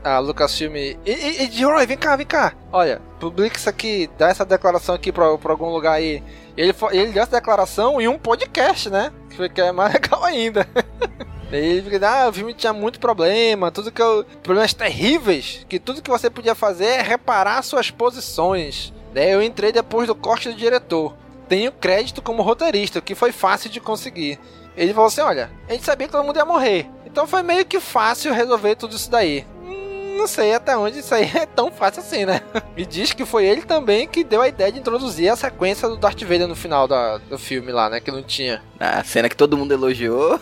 [0.04, 0.76] a Lucasfilm.
[0.76, 2.52] E, e, e Roy, vem cá, vem cá.
[2.72, 6.22] Olha, publica isso aqui, dá essa declaração aqui pra, pra algum lugar aí.
[6.56, 9.10] Ele, ele deu essa declaração em um podcast, né?
[9.30, 10.66] Que foi- que é mais legal ainda.
[11.52, 14.24] Ele fica, ah, o filme tinha muito problema, tudo que eu.
[14.42, 18.92] Problemas terríveis, que tudo que você podia fazer é reparar suas posições.
[19.12, 21.14] Daí eu entrei depois do corte do diretor.
[21.48, 24.38] Tenho crédito como roteirista, que foi fácil de conseguir.
[24.76, 26.86] Ele falou assim: olha, a gente sabia que todo mundo ia morrer.
[27.04, 29.44] Então foi meio que fácil resolver tudo isso daí.
[29.64, 32.40] Hum, Não sei até onde isso aí é tão fácil assim, né?
[32.76, 35.96] E diz que foi ele também que deu a ideia de introduzir a sequência do
[35.96, 37.98] Darth Vader no final da- do filme lá, né?
[37.98, 38.62] Que não tinha.
[38.78, 40.38] A cena que todo mundo elogiou,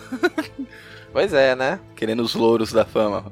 [1.11, 1.79] Pois é, né?
[1.95, 3.25] querendo os louros da fama.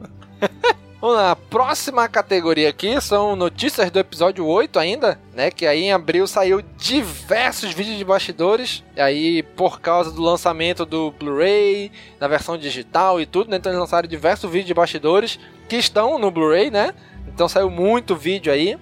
[0.99, 5.51] Vamos lá, próxima categoria aqui são notícias do episódio 8 ainda, né?
[5.51, 8.83] Que aí em abril saiu diversos vídeos de bastidores.
[8.95, 13.57] E aí, por causa do lançamento do Blu-ray, na versão digital e tudo, né?
[13.57, 16.95] Então eles lançaram diversos vídeos de bastidores que estão no Blu-ray, né?
[17.27, 18.75] Então saiu muito vídeo aí.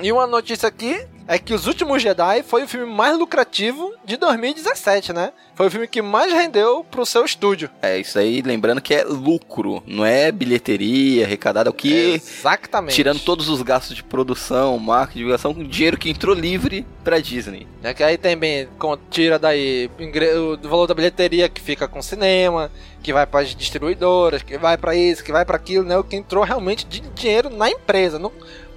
[0.00, 4.16] E uma notícia aqui é que Os Últimos Jedi foi o filme mais lucrativo de
[4.16, 5.32] 2017, né?
[5.54, 7.70] Foi o filme que mais rendeu pro seu estúdio.
[7.82, 12.14] É, isso aí, lembrando que é lucro, não é bilheteria, arrecadada, é o que...
[12.14, 12.94] Exatamente.
[12.94, 17.66] Tirando todos os gastos de produção, marketing, divulgação, dinheiro que entrou livre pra Disney.
[17.82, 18.68] É que aí também
[19.10, 19.90] tira daí
[20.36, 22.70] o valor da bilheteria que fica com o cinema,
[23.02, 25.96] que vai para as distribuidoras, que vai para isso, que vai para aquilo, né?
[25.96, 28.32] O que entrou realmente de dinheiro na empresa, não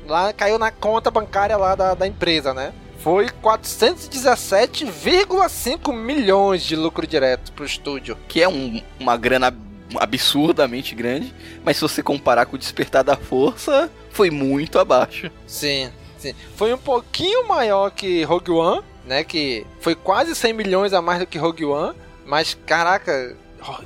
[0.10, 2.74] lá caiu na conta bancária lá da, da empresa, né?
[3.00, 8.18] Foi 417,5 milhões de lucro direto pro estúdio.
[8.28, 9.56] Que é um, uma grana
[9.98, 15.32] absurdamente grande, mas se você comparar com o Despertar da Força, foi muito abaixo.
[15.48, 16.36] Sim, sim.
[16.56, 19.24] Foi um pouquinho maior que Rogue One, né?
[19.24, 21.96] Que foi quase 100 milhões a mais do que Rogue One,
[22.26, 23.36] mas caraca,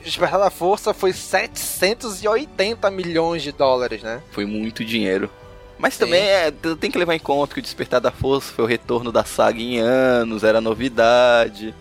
[0.03, 4.21] Despertar da Força foi 780 milhões de dólares, né?
[4.31, 5.29] Foi muito dinheiro.
[5.77, 8.67] Mas também é, tem que levar em conta que o Despertar da Força foi o
[8.67, 11.75] retorno da saga em anos, era novidade.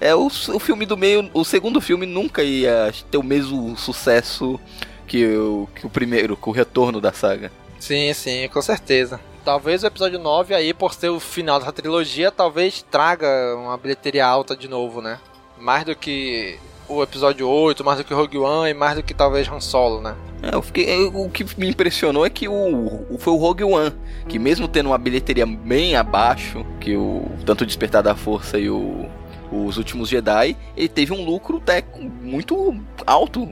[0.00, 4.58] É o, o filme do meio, o segundo filme nunca ia ter o mesmo sucesso
[5.06, 7.52] que o, que o primeiro, com o retorno da saga.
[7.78, 9.20] Sim, sim, com certeza.
[9.44, 14.26] Talvez o episódio 9 aí, por ser o final dessa trilogia, talvez traga uma bilheteria
[14.26, 15.20] alta de novo, né?
[15.58, 19.14] Mais do que o episódio 8, mais do que Rogue One e mais do que
[19.14, 20.14] talvez Han Solo, né?
[20.42, 23.92] É, eu fiquei, o que me impressionou é que o, o, foi o Rogue One,
[24.28, 28.68] que mesmo tendo uma bilheteria bem abaixo que o tanto o Despertar da Força e
[28.68, 29.06] o,
[29.50, 33.46] os Últimos Jedi, ele teve um lucro técnico muito alto,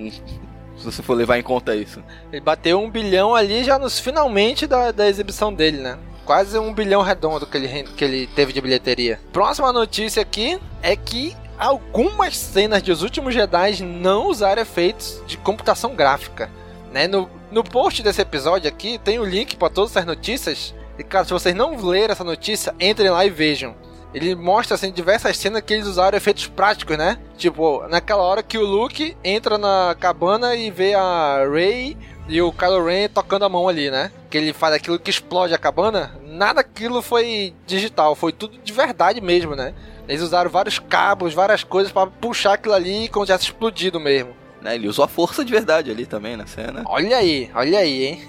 [0.76, 2.02] se você for levar em conta isso.
[2.30, 5.98] Ele bateu um bilhão ali já nos finalmente da, da exibição dele, né?
[6.24, 9.18] Quase um bilhão redondo que ele, que ele teve de bilheteria.
[9.32, 15.37] Próxima notícia aqui é que algumas cenas de Os Últimos Jedi não usaram efeitos de
[15.37, 16.51] computação gráfica.
[16.92, 17.07] Né?
[17.07, 20.75] No, no post desse episódio aqui tem o link para todas essas notícias.
[20.98, 23.77] E cara, se vocês não lerem essa notícia, entrem lá e vejam.
[24.12, 27.16] Ele mostra assim diversas cenas que eles usaram efeitos práticos, né?
[27.38, 31.96] Tipo, naquela hora que o Luke entra na cabana e vê a Rey
[32.29, 34.11] e o Kylo Ren tocando a mão ali, né?
[34.29, 36.12] Que ele faz aquilo que explode a cabana.
[36.25, 39.72] Nada aquilo foi digital, foi tudo de verdade mesmo, né?
[40.08, 44.34] Eles usaram vários cabos, várias coisas para puxar aquilo ali como se tivesse explodido mesmo.
[44.60, 46.82] Né, ele usou a força de verdade ali também na cena.
[46.86, 48.28] Olha aí, olha aí, hein?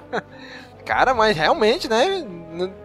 [0.84, 2.26] cara, mas realmente, né?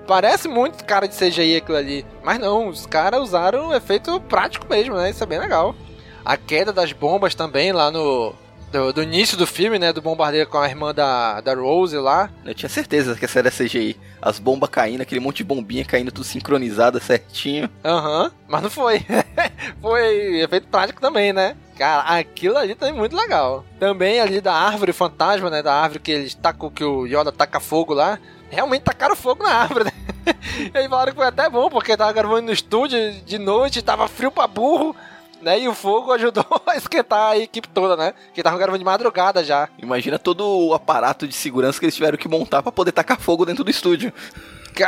[0.07, 2.05] Parece muito cara de CGI aquilo ali.
[2.23, 5.09] Mas não, os caras usaram efeito prático mesmo, né?
[5.09, 5.75] Isso é bem legal.
[6.23, 8.33] A queda das bombas também lá no.
[8.71, 9.91] Do, do início do filme, né?
[9.91, 12.29] Do bombardeio com a irmã da, da Rose lá.
[12.45, 13.97] Eu tinha certeza que essa era CGI.
[14.21, 17.69] As bombas caindo, aquele monte de bombinha caindo, tudo sincronizado certinho.
[17.83, 19.03] Aham, uhum, mas não foi.
[19.81, 21.55] foi efeito prático também, né?
[21.77, 23.65] Cara, aquilo ali também é muito legal.
[23.79, 25.63] Também ali da árvore fantasma, né?
[25.63, 28.19] Da árvore que eles tacam, que o Yoda taca fogo lá.
[28.51, 29.91] Realmente tacaram fogo na árvore, né?
[30.73, 34.07] e aí falaram que foi até bom, porque tava gravando no estúdio de noite, tava
[34.07, 34.95] frio pra burro
[35.41, 35.59] né?
[35.59, 38.13] E o fogo ajudou a esquentar a equipe toda, né?
[38.33, 39.69] Que tava gravando de madrugada já.
[39.77, 43.45] Imagina todo o aparato de segurança que eles tiveram que montar para poder tacar fogo
[43.45, 44.13] dentro do estúdio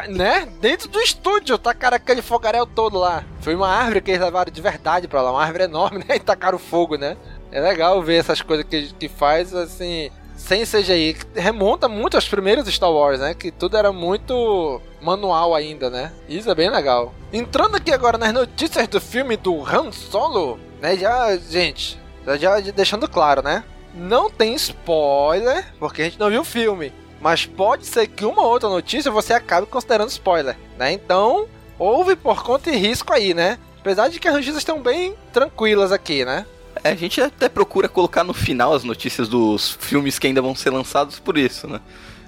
[0.09, 0.47] né?
[0.59, 3.23] Dentro do estúdio, tacaram aquele fogaréu todo lá.
[3.41, 6.15] Foi uma árvore que eles levaram de verdade pra lá, uma árvore enorme, né?
[6.15, 7.17] E tacaram fogo, né?
[7.51, 10.09] É legal ver essas coisas que, que faz, assim,
[10.41, 11.15] sem CGI.
[11.35, 13.33] Remonta muito aos primeiros Star Wars, né?
[13.33, 16.11] Que tudo era muito manual ainda, né?
[16.27, 17.13] Isso é bem legal.
[17.31, 20.97] Entrando aqui agora nas notícias do filme do Han Solo, né?
[20.97, 21.99] Já, gente,
[22.39, 23.63] já deixando claro, né?
[23.93, 26.91] Não tem spoiler, porque a gente não viu o filme.
[27.21, 30.91] Mas pode ser que uma outra notícia você acabe considerando spoiler, né?
[30.91, 33.59] Então, houve por conta e risco aí, né?
[33.79, 36.45] Apesar de que as notícias estão bem tranquilas aqui, né?
[36.83, 40.55] É, a gente até procura colocar no final as notícias dos filmes que ainda vão
[40.55, 41.79] ser lançados por isso, né?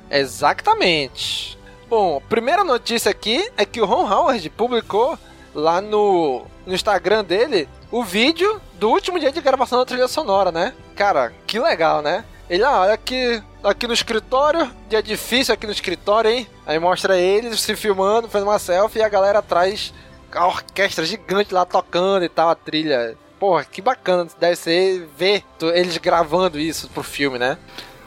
[0.10, 1.58] Exatamente.
[1.90, 5.18] Bom, primeira notícia aqui é que o Ron Howard publicou
[5.54, 10.52] lá no, no Instagram dele o vídeo do último dia de gravação da trilha sonora,
[10.52, 10.74] né?
[10.96, 12.26] Cara, que legal, né?
[12.50, 16.48] Ele, ah, olha aqui, aqui no escritório, dia difícil aqui no escritório, hein?
[16.66, 19.94] Aí mostra eles se filmando, fazendo uma selfie e a galera atrás,
[20.32, 23.18] a orquestra gigante lá tocando e tal, a trilha.
[23.44, 25.44] Porra, que bacana deve ser ver
[25.76, 27.58] eles gravando isso pro filme, né?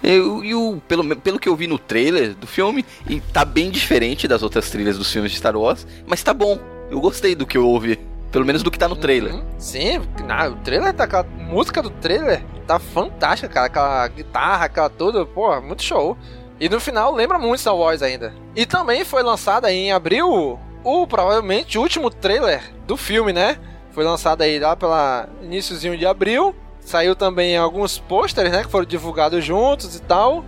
[0.03, 0.19] E,
[0.55, 4.43] o, pelo, pelo que eu vi no trailer do filme, e tá bem diferente das
[4.43, 6.59] outras trilhas dos filmes de Star Wars, mas tá bom.
[6.91, 8.01] Eu gostei do que eu ouvi
[8.33, 9.35] Pelo menos do que tá no trailer.
[9.35, 9.45] Uhum.
[9.59, 11.05] Sim, não, o trailer tá.
[11.05, 13.67] Aquela música do trailer tá fantástica, cara.
[13.67, 16.17] Aquela guitarra, aquela tudo, pô, muito show.
[16.59, 18.33] E no final lembra muito Star Wars ainda.
[18.55, 23.59] E também foi lançada em abril o provavelmente o último trailer do filme, né?
[23.97, 26.55] Foi lançado aí lá pela iníciozinho de abril.
[26.81, 28.63] Saiu também alguns pôsteres, né?
[28.63, 30.45] Que foram divulgados juntos e tal.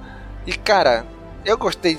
[0.46, 1.06] E cara,
[1.46, 1.98] eu gostei.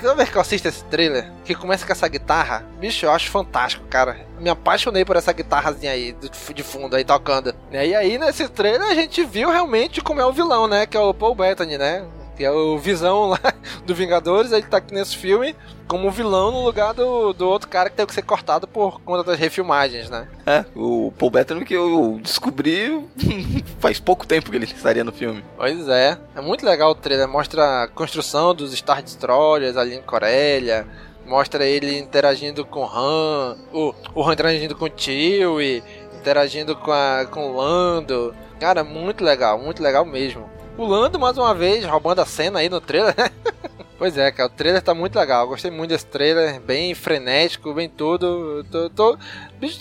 [0.00, 3.32] Toda vez que eu assisto esse trailer, que começa com essa guitarra, bicho, eu acho
[3.32, 4.24] fantástico, cara.
[4.38, 6.14] Me apaixonei por essa guitarrazinha aí
[6.54, 7.52] de fundo aí tocando.
[7.72, 10.86] E aí nesse trailer a gente viu realmente como é o vilão, né?
[10.86, 12.06] Que é o Paul Bettany, né?
[12.36, 13.40] Que é o Visão lá
[13.86, 15.54] do Vingadores, ele tá aqui nesse filme
[15.86, 19.22] como vilão no lugar do, do outro cara que teve que ser cortado por conta
[19.22, 20.26] das refilmagens, né?
[20.46, 23.06] É, o Paul Bettany que eu descobri
[23.78, 25.44] faz pouco tempo que ele estaria no filme.
[25.56, 30.02] Pois é, é muito legal o trailer, mostra a construção dos Star Destroyers ali em
[30.02, 30.86] Coreia,
[31.26, 35.82] mostra ele interagindo com o Han, o, o Han interagindo com o Tio e
[36.18, 38.34] interagindo com, a, com o Lando.
[38.58, 40.48] Cara, muito legal, muito legal mesmo.
[40.76, 43.14] O Lando, mais uma vez, roubando a cena aí no trailer.
[43.96, 45.46] pois é, cara, o trailer tá muito legal.
[45.46, 48.26] gostei muito desse trailer, bem frenético, bem tudo.
[48.58, 49.18] Eu tô, tô,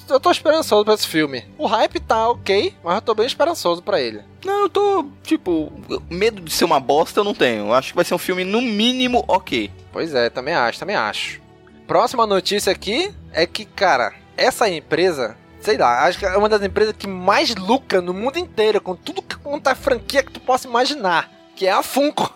[0.07, 1.45] eu tô esperançoso pra esse filme.
[1.57, 4.21] O hype tá ok, mas eu tô bem esperançoso pra ele.
[4.45, 5.73] Não, eu tô, tipo,
[6.11, 7.65] medo de ser uma bosta eu não tenho.
[7.65, 9.71] Eu acho que vai ser um filme, no mínimo, ok.
[9.91, 11.41] Pois é, também acho, também acho.
[11.87, 16.61] Próxima notícia aqui é que, cara, essa empresa sei lá, acho que é uma das
[16.61, 20.39] empresas que mais lucra no mundo inteiro, com tudo que conta a franquia que tu
[20.39, 22.33] possa imaginar, que é a Funko.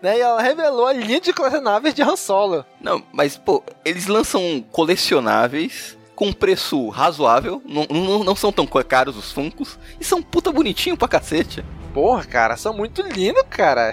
[0.00, 2.64] Né, e ela revelou a linha de colecionáveis de Han Solo.
[2.80, 9.16] Não, mas, pô, eles lançam colecionáveis com preço razoável, não, não, não são tão caros
[9.16, 11.64] os Funkos, e são puta bonitinho pra cacete.
[11.92, 13.92] Porra, cara, são muito lindos, cara.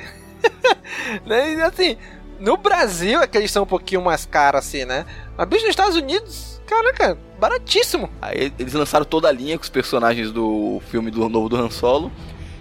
[1.25, 1.97] né, e assim,
[2.39, 5.07] no Brasil é que eles são um pouquinho mais caros, assim, né?
[5.35, 8.09] Mas, bicho, nos Estados Unidos Caraca, baratíssimo.
[8.21, 11.69] Aí eles lançaram toda a linha com os personagens do filme do novo do Han
[11.69, 12.11] Solo.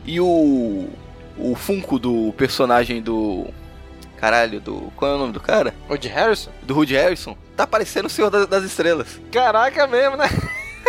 [0.05, 0.89] E o.
[1.37, 3.47] O Funko do personagem do.
[4.17, 4.93] Caralho, do.
[4.97, 5.75] Qual é o nome do cara?
[5.89, 6.51] Woody Harrison?
[6.63, 7.37] Do Woody Harrison.
[7.57, 9.21] Tá parecendo o Senhor das, das Estrelas.
[9.33, 10.29] Caraca mesmo, né?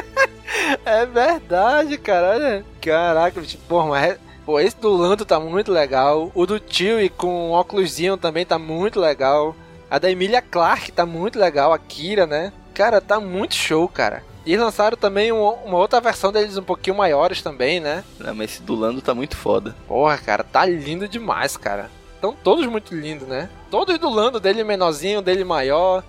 [0.85, 2.63] é verdade, caralho.
[2.81, 4.11] Caraca, porra, mas.
[4.11, 6.31] É, pô, esse do Lando tá muito legal.
[6.35, 9.55] O do tio e com óculosinho também tá muito legal.
[9.89, 11.73] A da Emilia Clarke tá muito legal.
[11.73, 12.53] A Kira, né?
[12.73, 14.23] Cara, tá muito show, cara.
[14.45, 18.03] E lançaram também uma, uma, outra versão deles um pouquinho maiores também, né?
[18.23, 19.75] É, mas esse do Lando tá muito foda.
[19.87, 21.89] Porra, cara, tá lindo demais, cara.
[22.13, 23.49] Estão todos muito lindos, né?
[23.71, 26.03] Todos do Lando, dele menorzinho, dele maior.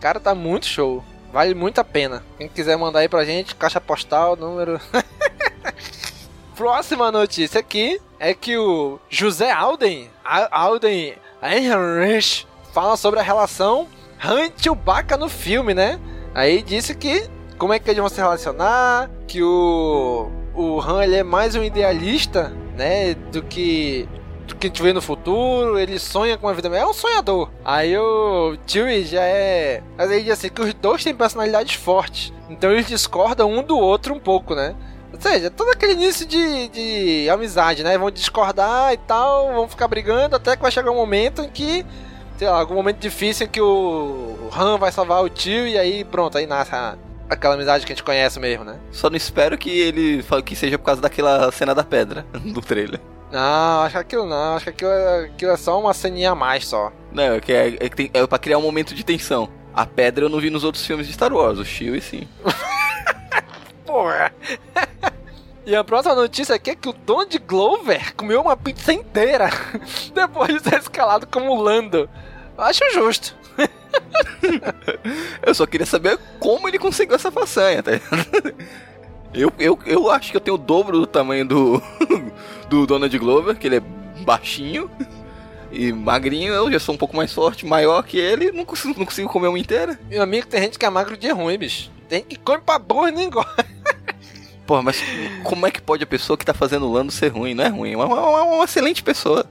[0.00, 1.04] Cara, tá muito show.
[1.32, 2.24] Vale muito a pena.
[2.38, 4.80] Quem quiser mandar aí pra gente, caixa postal, número.
[6.56, 13.88] Próxima notícia aqui é que o José Alden, Alden Ehrenreich, fala sobre a relação
[14.22, 15.98] Han Chewbacca no filme, né?
[16.34, 17.28] Aí disse que
[17.60, 21.62] como é que eles vão se relacionar, que o o Han ele é mais um
[21.62, 24.08] idealista, né, do que
[24.46, 27.50] do que a gente vê no futuro, ele sonha com uma vida é um sonhador.
[27.62, 32.32] Aí o Chewie já é, mas ele diz assim que os dois têm personalidades fortes,
[32.48, 34.74] então eles discordam um do outro um pouco, né?
[35.12, 37.98] Ou seja, todo aquele início de, de amizade, né?
[37.98, 41.84] Vão discordar e tal, vão ficar brigando até que vai chegar um momento em que
[42.38, 46.04] sei lá, algum momento difícil em que o Han vai salvar o tio e aí
[46.04, 46.96] pronto, aí nasce a,
[47.30, 48.78] aquela amizade que a gente conhece mesmo, né?
[48.90, 53.00] Só não espero que ele que seja por causa daquela cena da pedra do trailer.
[53.30, 56.34] Não, acho que aquilo não, acho que aquilo é, aquilo é só uma ceninha a
[56.34, 56.92] mais só.
[57.12, 59.48] Não, é que é, é, tem, é pra criar um momento de tensão.
[59.72, 62.28] A pedra eu não vi nos outros filmes de Star Wars, o e sim.
[63.86, 64.32] Porra!
[65.66, 69.50] E a próxima notícia aqui é que o Donald Glover comeu uma pizza inteira
[70.12, 72.08] depois de ser escalado como Lando.
[72.56, 73.36] Acho justo.
[75.42, 77.92] eu só queria saber como ele conseguiu essa façanha, tá?
[79.32, 81.82] Eu, eu, eu acho que eu tenho o dobro do tamanho do,
[82.68, 83.82] do Donald Glover, que ele é
[84.24, 84.90] baixinho
[85.70, 86.52] e magrinho.
[86.52, 89.48] Eu já sou um pouco mais forte, maior que ele, não consigo, não consigo comer
[89.48, 89.98] uma inteira.
[90.08, 91.90] Meu amigo, tem gente que é magro de ruim, bicho.
[92.08, 93.64] Tem que comer pra burro e não engorda.
[94.66, 95.00] Pô, mas
[95.44, 97.54] como é que pode a pessoa que tá fazendo o Lando ser ruim?
[97.54, 99.44] Não é ruim, é uma, uma, uma excelente pessoa.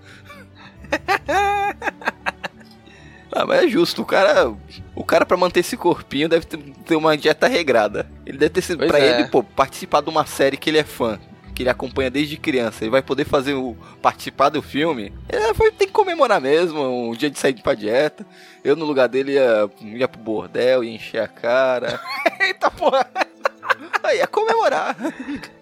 [3.32, 4.54] Ah, mas é justo, o cara.
[4.96, 8.10] O cara, pra manter esse corpinho, deve ter, uma dieta regrada.
[8.26, 8.86] Ele deve ter sido.
[8.88, 9.22] Pra é.
[9.22, 11.20] ele, pô, participar de uma série que ele é fã,
[11.54, 13.78] que ele acompanha desde criança, ele vai poder fazer o.
[14.02, 15.14] participar do filme.
[15.28, 18.26] É, foi, tem que comemorar mesmo, um dia de sair pra dieta.
[18.64, 22.00] Eu, no lugar dele, ia, ia pro bordel, ia encher a cara.
[22.42, 23.08] Eita porra!
[24.04, 24.96] Aí é comemorar.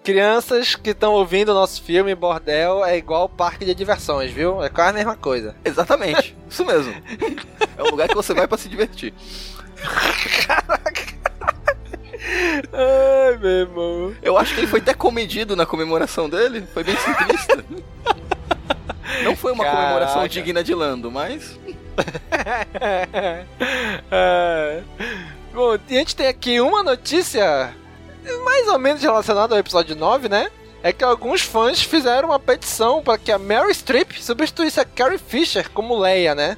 [0.02, 4.62] Crianças que estão ouvindo o nosso filme Bordel é igual parque de diversões, viu?
[4.62, 5.54] É quase a mesma coisa.
[5.64, 6.36] Exatamente.
[6.48, 6.94] Isso mesmo.
[7.78, 9.14] É um lugar que você vai para se divertir.
[10.46, 11.08] Caraca.
[12.72, 14.14] Ai, meu irmão.
[14.20, 16.66] Eu acho que ele foi até comedido na comemoração dele.
[16.74, 17.64] Foi bem simplista.
[19.24, 19.82] Não foi uma Caraca.
[19.82, 21.58] comemoração digna de Lando, mas.
[24.10, 24.82] É.
[25.52, 27.74] Bom, e a gente tem aqui uma notícia
[28.44, 30.50] mais ou menos relacionada ao episódio 9, né?
[30.82, 35.18] É que alguns fãs fizeram uma petição para que a Mary Streep substituísse a Carrie
[35.18, 36.56] Fisher como Leia, né?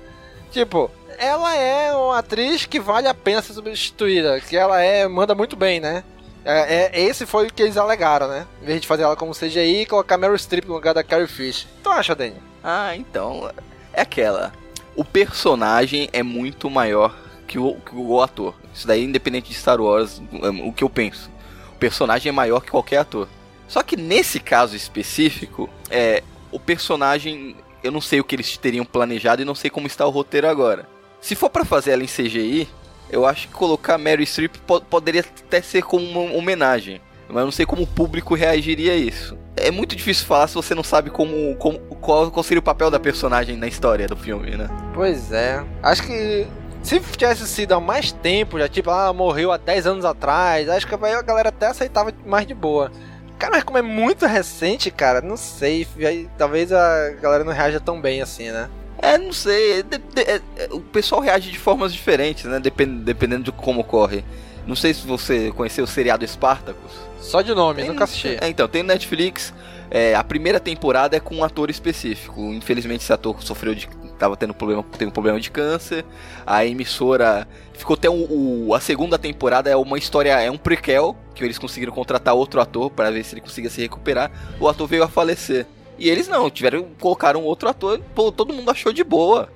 [0.51, 0.91] Tipo,
[1.21, 5.55] ela é uma atriz que vale a pena ser substituída, que ela é manda muito
[5.55, 6.03] bem, né?
[6.43, 8.47] É, é- esse foi o que eles alegaram, né?
[8.62, 11.27] Em vez de fazer ela como CGI e colocar Meryl Streep no lugar da Carrie
[11.27, 11.68] Fisher.
[11.83, 12.37] Tu acha, Dani?
[12.64, 13.53] Ah, então.
[13.93, 14.51] É aquela.
[14.97, 17.14] O personagem é muito maior
[17.47, 18.55] que o, que o ator.
[18.73, 21.31] Isso daí, independente de Star Wars, um, o que eu penso.
[21.75, 23.29] O personagem é maior que qualquer ator.
[23.68, 27.55] Só que nesse caso específico, é, o personagem.
[27.83, 30.49] Eu não sei o que eles teriam planejado e não sei como está o roteiro
[30.49, 30.89] agora.
[31.21, 32.68] Se for pra fazer ela em CGI,
[33.11, 37.01] eu acho que colocar Mary Streep po- poderia até ser como uma homenagem.
[37.29, 39.39] Mas eu não sei como o público reagiria a isso.
[39.57, 42.91] É muito difícil falar se você não sabe como, como qual, qual seria o papel
[42.91, 44.68] da personagem na história do filme, né?
[44.95, 45.62] Pois é.
[45.83, 46.47] Acho que
[46.83, 50.87] se tivesse sido há mais tempo, já tipo, ah, morreu há 10 anos atrás, acho
[50.89, 52.91] que a galera até aceitava mais de boa.
[53.39, 55.87] Cara, mas como é muito recente, cara, não sei.
[56.05, 58.68] aí Talvez a galera não reaja tão bem assim, né?
[59.03, 59.80] É, não sei.
[59.80, 62.61] é de- de- é- é- o pessoal reage de formas diferentes, né?
[62.61, 64.24] Depend- dependendo de como ocorre.
[64.66, 66.92] Não sei se você conheceu o seriado Spartacus.
[67.20, 68.36] Só de nome, Tem- nunca assisti.
[68.40, 69.53] É, então, tem no Netflix.
[69.90, 72.40] é, a primeira temporada é com um ator específico.
[72.53, 73.88] Infelizmente, esse ator sofreu de.
[74.18, 76.05] Tava tendo problema, teve um problema de câncer.
[76.46, 77.48] A emissora.
[77.72, 80.38] Ficou até o, o- A segunda temporada é uma história.
[80.40, 81.16] É um prequel.
[81.34, 84.30] Que eles conseguiram contratar outro ator para ver se ele conseguia se recuperar.
[84.61, 85.66] O ator veio a falecer.
[86.01, 86.88] E eles não, tiveram.
[86.98, 88.01] Colocaram outro ator.
[88.14, 89.48] Pô, todo mundo achou de boa.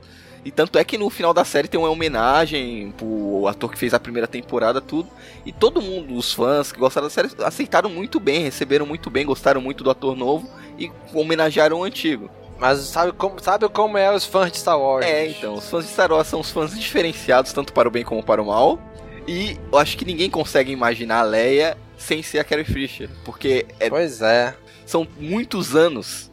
[0.44, 3.94] E tanto é que no final da série tem uma homenagem pro ator que fez
[3.94, 5.08] a primeira temporada, tudo.
[5.46, 9.24] E todo mundo, os fãs que gostaram da série, aceitaram muito bem, receberam muito bem,
[9.24, 10.46] gostaram muito do ator novo
[10.78, 12.28] e homenagearam o antigo.
[12.58, 15.06] Mas sabe como, sabe como é os fãs de Star Wars?
[15.06, 18.04] É, então, os fãs de Star Wars são os fãs diferenciados, tanto para o bem
[18.04, 18.78] como para o mal.
[19.26, 23.66] E eu acho que ninguém consegue imaginar a Leia sem ser a Carrie Fisher, porque
[23.80, 24.54] é- Pois é.
[24.86, 26.30] São muitos anos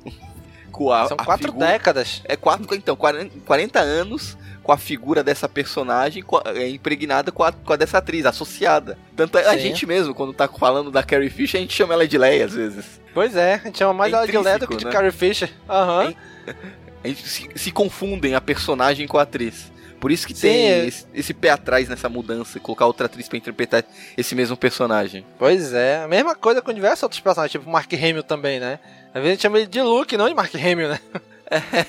[0.71, 2.21] com a São a quatro figura- décadas.
[2.25, 7.43] É quatro, então, 40, 40 anos com a figura dessa personagem a- é, impregnada com
[7.43, 8.97] a, com a dessa atriz, associada.
[9.15, 9.59] Tanto é, a Sim.
[9.59, 12.53] gente mesmo, quando tá falando da Carrie Fisher, a gente chama ela de Leia às
[12.53, 13.01] vezes.
[13.13, 14.91] Pois é, a gente chama mais É ela de Leia do que de né?
[14.91, 15.49] Carrie Fisher.
[15.69, 16.13] Aham.
[17.03, 19.71] A gente se, se confundem a personagem com a atriz.
[20.01, 20.85] Por isso que Sim, tem é.
[20.87, 23.85] esse, esse pé atrás nessa mudança, colocar outra atriz pra interpretar
[24.17, 25.23] esse mesmo personagem.
[25.39, 28.79] Pois é, a mesma coisa com diversos outros personagens, tipo Mark Hamill também, né?
[29.13, 30.99] Às vezes a gente chama ele de Luke, não de Mark Hamill, né?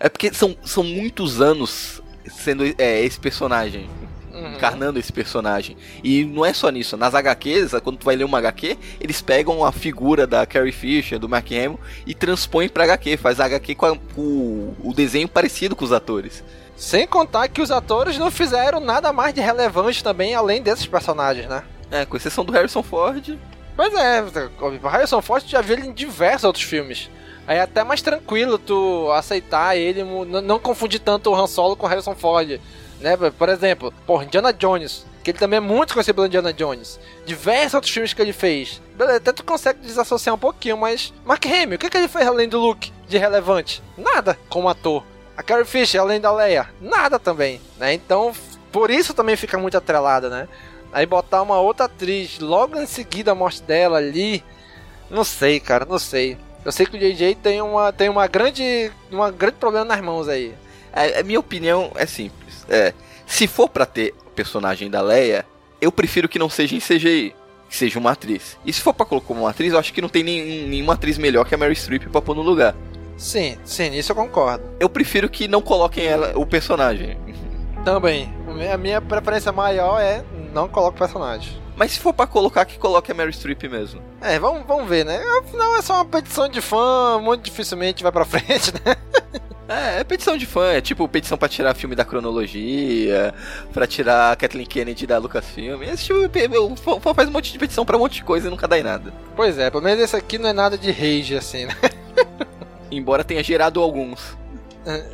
[0.00, 3.88] É porque são, são muitos anos sendo é, esse personagem.
[4.32, 4.54] Uhum.
[4.56, 5.76] encarnando esse personagem.
[6.02, 9.64] E não é só nisso, nas HQs, quando tu vai ler uma HQ, eles pegam
[9.64, 13.76] a figura da Carrie Fisher, do Mark Hamill, e transpõem pra HQ, faz a HQ
[13.76, 16.42] com, a- com o, o desenho parecido com os atores.
[16.76, 21.48] Sem contar que os atores não fizeram nada mais de relevante também, além desses personagens,
[21.48, 21.62] né?
[21.90, 23.38] É, com exceção do Harrison Ford.
[23.76, 24.22] Pois é,
[24.60, 27.10] o Harrison Ford já viu ele em diversos outros filmes.
[27.46, 31.86] Aí é até mais tranquilo tu aceitar ele, não confundir tanto o Han Solo com
[31.86, 32.60] o Harrison Ford.
[33.00, 33.16] Né?
[33.16, 36.98] Por exemplo, por Indiana Jones, que ele também é muito conhecido pelo Indiana Jones.
[37.26, 38.80] Diversos outros filmes que ele fez.
[38.94, 41.12] Beleza, até tu consegue desassociar um pouquinho, mas.
[41.24, 43.82] Mark Hamill, o que, que ele fez além do Luke de relevante?
[43.96, 45.04] Nada como ator.
[45.36, 47.92] A Carrie Fisher, além da Leia, nada também, né?
[47.92, 48.32] Então,
[48.70, 50.48] por isso também fica muito atrelada, né?
[50.92, 54.44] Aí botar uma outra atriz logo em seguida a morte dela ali,
[55.10, 56.36] não sei, cara, não sei.
[56.64, 60.28] Eu sei que o JJ tem uma tem uma grande uma grande problema nas mãos
[60.28, 60.54] aí.
[60.92, 62.64] A, a minha opinião é simples.
[62.68, 62.94] É,
[63.26, 65.44] se for pra ter o personagem da Leia,
[65.80, 67.34] eu prefiro que não seja em CGI.
[67.68, 68.56] Que seja uma atriz.
[68.64, 71.18] E se for pra colocar uma atriz, eu acho que não tem nenhum- nenhuma atriz
[71.18, 72.74] melhor que a Mary Streep pra pôr no lugar.
[73.16, 74.64] Sim, sim, nisso eu concordo.
[74.80, 77.18] Eu prefiro que não coloquem ela, o personagem.
[77.84, 78.32] Também,
[78.72, 81.62] a minha preferência maior é não coloque personagem.
[81.76, 84.00] Mas se for pra colocar, que coloque a Mary Streep mesmo.
[84.20, 85.20] É, vamos, vamos ver, né?
[85.40, 88.96] Afinal é só uma petição de fã, muito dificilmente vai pra frente, né?
[89.66, 93.34] É, é petição de fã, é tipo petição pra tirar filme da cronologia,
[93.72, 95.82] pra tirar a Kathleen Kennedy da Lucasfilm.
[95.82, 96.20] Esse tipo,
[96.60, 98.78] o fã faz um monte de petição pra um monte de coisa e nunca dá
[98.78, 99.12] em nada.
[99.34, 101.74] Pois é, pelo menos esse aqui não é nada de rage, assim, né?
[102.90, 104.36] Embora tenha gerado alguns.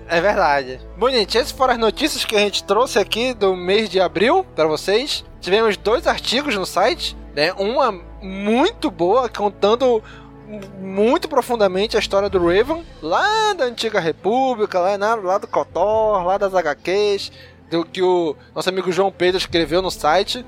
[0.08, 0.80] É verdade.
[0.98, 4.44] Bom, gente, essas foram as notícias que a gente trouxe aqui do mês de abril
[4.56, 5.24] para vocês.
[5.40, 7.52] Tivemos dois artigos no site, né?
[7.52, 10.02] Uma muito boa, contando
[10.80, 16.24] muito profundamente a história do Raven, lá da antiga República, lá, na- lá do Kotor,
[16.24, 17.30] lá das HQs,
[17.70, 20.44] do que o nosso amigo João Pedro escreveu no site.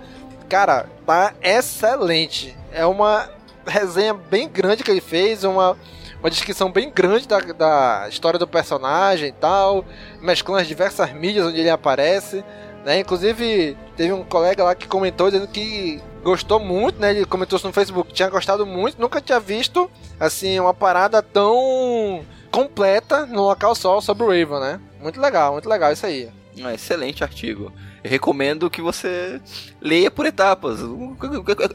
[0.48, 2.56] Cara, tá excelente.
[2.72, 3.30] É uma
[3.64, 5.78] resenha bem grande que ele fez, uma,
[6.22, 9.84] uma descrição bem grande da, da história do personagem e tal,
[10.20, 12.44] mesclando as diversas mídias onde ele aparece.
[12.84, 13.00] Né?
[13.00, 17.10] Inclusive, teve um colega lá que comentou dizendo que gostou muito, né?
[17.10, 22.24] Ele comentou isso no Facebook, tinha gostado muito, nunca tinha visto assim uma parada tão
[22.50, 24.80] completa no local só sobre o Raven, né?
[25.00, 26.30] Muito legal, muito legal isso aí.
[26.56, 27.72] Um excelente artigo.
[28.02, 29.40] Eu recomendo que você
[29.80, 30.80] leia por etapas.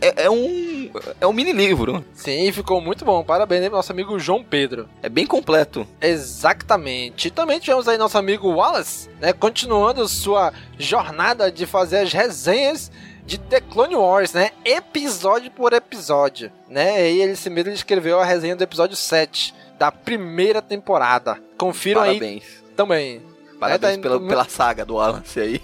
[0.02, 0.90] É, é um,
[1.22, 2.04] é um mini livro.
[2.14, 3.24] Sim, ficou muito bom.
[3.24, 4.90] Parabéns aí pro nosso amigo João Pedro.
[5.02, 5.88] É bem completo.
[6.02, 7.30] Exatamente.
[7.30, 9.32] E também tivemos aí nosso amigo Wallace, né?
[9.32, 12.92] Continuando sua jornada de fazer as resenhas
[13.26, 14.52] de The Clone Wars, né?
[14.64, 17.12] Episódio por episódio, né?
[17.12, 21.38] E ele se mesmo escreveu a resenha do episódio 7 da primeira temporada.
[21.58, 22.44] Confiram Parabéns.
[22.44, 23.22] aí também.
[23.60, 25.62] Parabéns É, tá pela, pela saga do Wallace aí.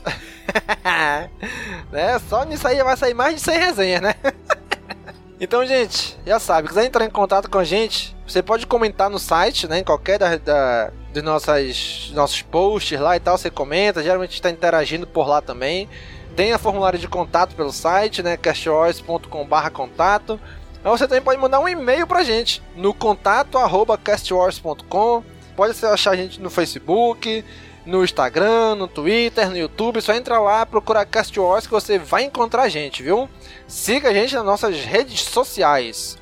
[1.92, 2.20] né?
[2.28, 4.16] Só nisso aí vai sair mais de 100 resenhas, né?
[5.40, 9.20] então, gente, já sabe, quiser entrar em contato com a gente, você pode comentar no
[9.20, 9.80] site, né?
[9.80, 14.02] Em qualquer da, da, dos nossas, nossos posts lá e tal, você comenta.
[14.02, 15.88] Geralmente está interagindo por lá também.
[16.36, 18.38] Tem a formulário de contato pelo site, né?
[18.38, 20.40] castwars.com.br contato.
[20.84, 25.24] Mas você também pode mandar um e-mail pra gente no contato arroba castwars.com.
[25.56, 27.46] Pode achar a gente no Facebook,
[27.86, 30.02] no Instagram, no Twitter, no YouTube.
[30.02, 33.30] Só entra lá, procurar Cast Wars que você vai encontrar a gente, viu?
[33.68, 36.18] Siga a gente nas nossas redes sociais.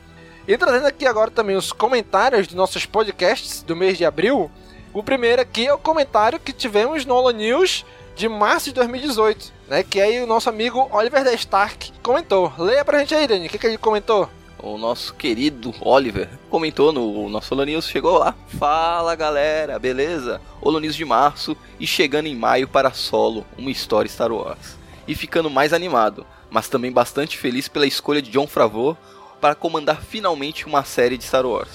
[0.47, 4.49] E trazendo aqui agora também os comentários dos nossos podcasts do mês de abril.
[4.93, 7.85] O primeiro aqui é o comentário que tivemos no Holo News
[8.15, 9.83] de março de 2018, né?
[9.83, 12.51] Que aí o nosso amigo Oliver The Stark comentou.
[12.57, 14.29] Leia pra gente aí, Dani, o que, que ele comentou?
[14.63, 18.35] O nosso querido Oliver comentou no nosso Holo chegou lá.
[18.59, 20.39] Fala galera, beleza?
[20.61, 24.77] Holo de março e chegando em maio para solo, uma história Star Wars.
[25.07, 28.95] E ficando mais animado, mas também bastante feliz pela escolha de John Favreau
[29.41, 31.71] para comandar finalmente uma série de Star Wars.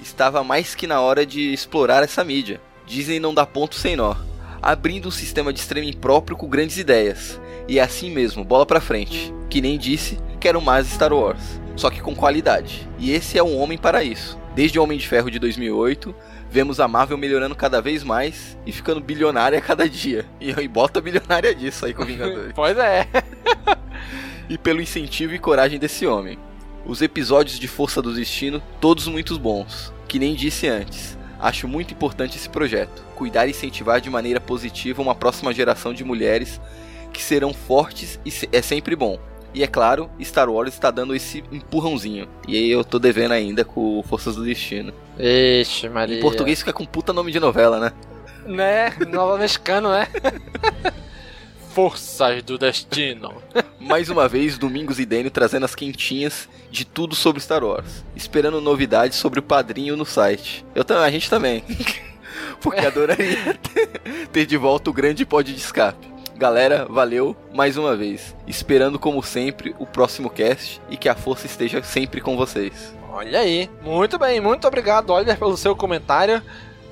[0.00, 2.62] Estava mais que na hora de explorar essa mídia.
[2.86, 4.16] Disney não dá ponto sem nó,
[4.62, 7.38] abrindo um sistema de streaming próprio com grandes ideias.
[7.68, 9.34] E é assim mesmo, bola pra frente.
[9.50, 12.88] Que nem disse, quero mais Star Wars, só que com qualidade.
[12.98, 14.38] E esse é um homem para isso.
[14.54, 16.14] Desde o Homem de Ferro de 2008,
[16.50, 20.26] vemos a Marvel melhorando cada vez mais e ficando bilionária a cada dia.
[20.40, 22.52] E, e bota bilionária disso aí com Vingadores.
[22.54, 23.08] Pois é.
[24.48, 26.38] e pelo incentivo e coragem desse homem.
[26.84, 29.92] Os episódios de Força do Destino, todos muito bons.
[30.06, 33.02] Que nem disse antes, acho muito importante esse projeto.
[33.14, 36.60] Cuidar e incentivar de maneira positiva uma próxima geração de mulheres
[37.12, 39.18] que serão fortes e é sempre bom.
[39.54, 42.28] E é claro, Star Wars está dando esse empurrãozinho.
[42.48, 44.92] E aí eu tô devendo ainda com Forças do Destino.
[45.18, 46.18] Ixi, Maria.
[46.18, 47.92] Em português fica com puta nome de novela, né?
[48.46, 48.92] Né?
[49.08, 50.08] Nova mexicano, né?
[51.74, 53.32] Forças do Destino.
[53.80, 58.04] Mais uma vez, Domingos e Dênio trazendo as quentinhas de tudo sobre Star Wars.
[58.14, 60.64] Esperando novidades sobre o padrinho no site.
[60.74, 61.64] Eu também, a gente também.
[62.60, 63.88] Porque adoraria ter,
[64.30, 66.11] ter de volta o grande pod de escape.
[66.42, 68.34] Galera, valeu mais uma vez.
[68.48, 72.92] Esperando como sempre o próximo cast e que a força esteja sempre com vocês.
[73.12, 73.70] Olha aí.
[73.80, 76.42] Muito bem, muito obrigado, Oliver, pelo seu comentário.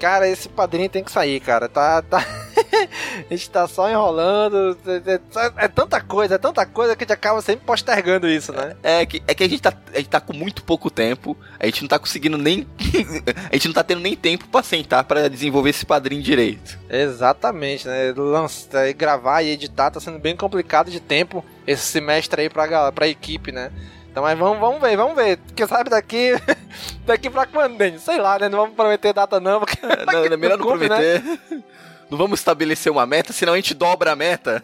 [0.01, 1.69] Cara, esse padrinho tem que sair, cara.
[1.69, 2.01] Tá.
[2.01, 2.19] tá...
[3.31, 4.77] a gente tá só enrolando.
[4.87, 8.51] É, é- é tanta coisa, é tanta coisa que a gente acaba sempre postergando isso,
[8.51, 8.77] né?
[8.83, 11.67] É que, é que a, gente tá, a gente tá com muito pouco tempo, a
[11.67, 12.67] gente não tá conseguindo nem.
[13.51, 16.79] a gente não tá tendo nem tempo pra sentar pra desenvolver esse padrinho direito.
[16.89, 18.15] Exatamente, né?
[18.17, 22.91] Lança, e gravar e editar tá sendo bem complicado de tempo esse semestre aí pra,
[22.91, 23.71] pra equipe, né?
[24.11, 25.37] Então, mas vamos, vamos ver, vamos ver.
[25.39, 26.33] Porque sabe daqui.
[27.07, 27.79] daqui pra quando?
[28.01, 28.49] Sei lá, né?
[28.49, 29.61] Não vamos prometer data, não.
[29.61, 31.21] Porque Não, é melhor não cumpre, né?
[31.21, 31.65] prometer.
[32.11, 34.63] Não vamos estabelecer uma meta, senão a gente dobra a meta.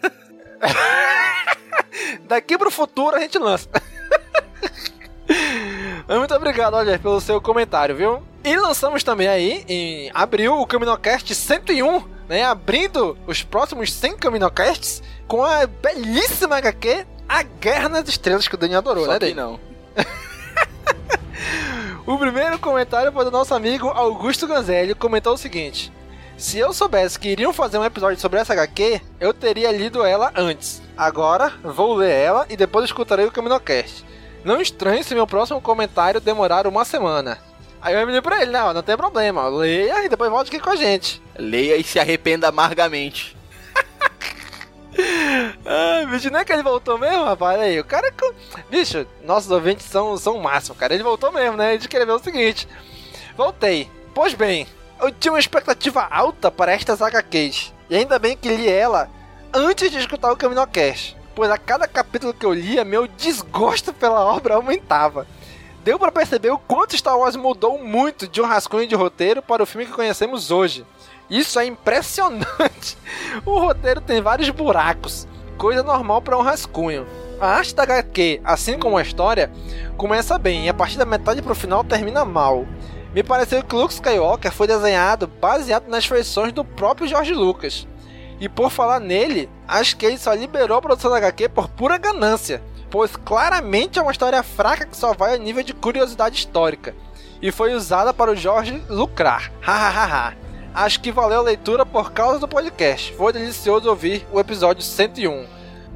[2.27, 3.69] Daqui pro futuro a gente lança.
[6.09, 8.23] Muito obrigado, Oliver, pelo seu comentário, viu?
[8.43, 12.45] E lançamos também aí, em abril, o Caminocast 101, né?
[12.45, 18.59] Abrindo os próximos 100 Caminocasts com a belíssima HQ A Guerra nas Estrelas, que o
[18.59, 19.35] Dani adorou, Só né, que Dani?
[19.35, 19.61] não.
[22.07, 25.93] O primeiro comentário foi do nosso amigo Augusto Ganzelli, que comentou o seguinte:
[26.37, 30.33] Se eu soubesse que iriam fazer um episódio sobre essa HQ, eu teria lido ela
[30.37, 30.81] antes.
[30.97, 34.05] Agora, vou ler ela e depois escutarei o Caminocast.
[34.45, 37.39] Não estranhe se meu próximo comentário demorar uma semana.
[37.83, 40.71] Aí eu falei pra ele, não, não tem problema, leia e depois volte aqui com
[40.71, 41.21] a gente.
[41.37, 43.36] Leia e se arrependa amargamente.
[45.69, 47.61] Ai, bicho, não é que ele voltou mesmo, rapaz?
[47.61, 48.13] Aí, o cara.
[48.71, 50.95] Bicho, nossos ouvintes são, são o máximo, cara.
[50.95, 51.75] Ele voltou mesmo, né?
[51.75, 52.69] Ele escreveu o seguinte:
[53.37, 53.91] Voltei.
[54.15, 54.67] Pois bem,
[55.01, 57.75] eu tinha uma expectativa alta para estas HQs.
[57.91, 59.11] E ainda bem que li ela
[59.53, 61.17] antes de escutar o Caminocast.
[61.35, 65.27] pois a cada capítulo que eu lia, meu desgosto pela obra aumentava.
[65.85, 69.63] Deu para perceber o quanto Star Wars mudou muito de um rascunho de roteiro para
[69.63, 70.85] o filme que conhecemos hoje.
[71.29, 72.97] Isso é impressionante.
[73.45, 77.07] O roteiro tem vários buracos, coisa normal para um rascunho.
[77.41, 79.51] A arte da HQ, assim como a história,
[79.97, 82.67] começa bem e a partir da metade para o final termina mal.
[83.15, 87.87] Me pareceu que Luke Skywalker foi desenhado baseado nas feições do próprio George Lucas.
[88.39, 91.97] E por falar nele, acho que ele só liberou a produção da HQ por pura
[91.97, 96.95] ganância, pois claramente é uma história fraca que só vai a nível de curiosidade histórica.
[97.41, 99.51] E foi usada para o Jorge lucrar.
[99.61, 100.46] Hahaha.
[100.77, 103.15] Acho que valeu a leitura por causa do podcast.
[103.15, 105.47] Foi delicioso ouvir o episódio 101.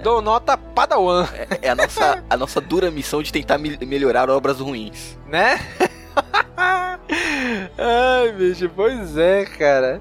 [0.02, 1.28] Dou nota Padawan.
[1.34, 5.18] É, é a, nossa, a nossa dura missão de tentar me melhorar obras ruins.
[5.26, 5.60] Né?
[7.76, 10.00] Ai, bicho, pois é, cara.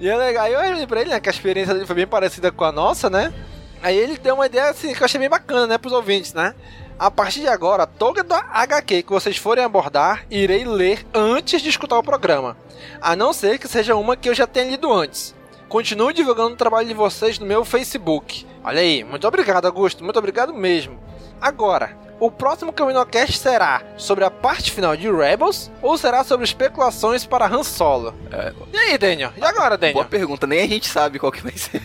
[0.00, 2.50] E é legal, eu olhei pra ele, né, que a experiência dele foi bem parecida
[2.50, 3.32] com a nossa, né?
[3.80, 6.56] Aí ele deu uma ideia assim que eu achei bem bacana, né, pros ouvintes, né?
[7.00, 11.98] A partir de agora, toda HQ que vocês forem abordar, irei ler antes de escutar
[11.98, 12.58] o programa.
[13.00, 15.34] A não ser que seja uma que eu já tenha lido antes.
[15.66, 18.46] Continue divulgando o trabalho de vocês no meu Facebook.
[18.62, 21.00] Olha aí, muito obrigado, Augusto, muito obrigado mesmo.
[21.40, 27.24] Agora, o próximo CaminoCast será sobre a parte final de Rebels ou será sobre especulações
[27.24, 28.14] para Han Solo?
[28.30, 28.52] É...
[28.74, 29.32] E aí, Daniel?
[29.38, 29.94] E agora, Daniel?
[29.94, 31.80] Boa pergunta, nem a gente sabe qual que vai ser.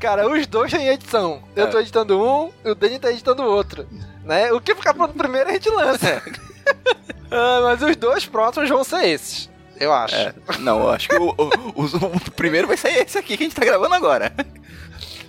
[0.00, 1.42] Cara, os dois têm edição.
[1.54, 1.70] Eu é.
[1.70, 3.86] tô editando um e o Daniel tá editando o outro.
[4.24, 4.52] Né?
[4.52, 6.22] O que ficar pronto primeiro a gente lança.
[7.30, 9.50] ah, mas os dois próximos vão ser esses.
[9.78, 10.14] Eu acho.
[10.14, 13.44] É, não, eu acho que o, o, o, o, primeiro vai ser esse aqui que
[13.44, 14.32] a gente tá gravando agora.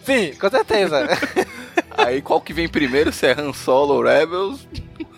[0.05, 1.05] Sim, com certeza.
[1.97, 4.65] Aí qual que vem primeiro, se é Han Solo ou Rebels,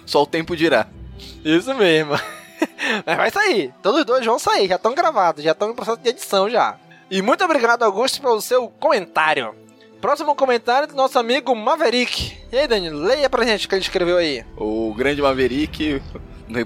[0.05, 0.87] só o tempo dirá.
[1.45, 2.13] Isso mesmo.
[3.05, 3.73] Mas vai sair.
[3.83, 6.77] Todos os dois vão sair, já estão gravados, já estão em processo de edição já.
[7.11, 9.55] E muito obrigado, Augusto, pelo seu comentário.
[9.99, 12.37] Próximo comentário do nosso amigo Maverick.
[12.51, 14.45] E aí, Dani, leia pra gente o que ele escreveu aí.
[14.55, 16.01] O grande Maverick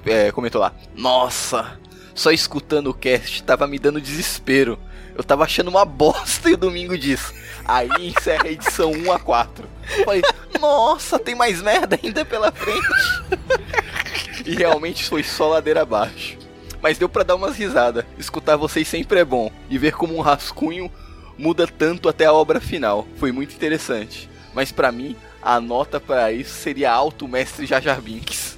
[0.05, 0.73] é, comentou lá.
[0.93, 1.79] Nossa,
[2.13, 4.77] só escutando o cast tava me dando desespero.
[5.15, 7.33] Eu tava achando uma bosta e o domingo disso.
[7.65, 9.67] Aí encerra a edição 1 a 4.
[10.03, 10.21] Falei,
[10.59, 12.87] nossa, tem mais merda ainda pela frente.
[14.45, 16.37] e realmente foi só ladeira abaixo.
[16.83, 18.03] Mas deu para dar umas risadas.
[18.17, 19.49] Escutar vocês sempre é bom.
[19.69, 20.91] E ver como um rascunho
[21.37, 23.07] muda tanto até a obra final.
[23.15, 24.29] Foi muito interessante.
[24.53, 28.57] Mas para mim, a nota para isso seria alto mestre Jajar Binks.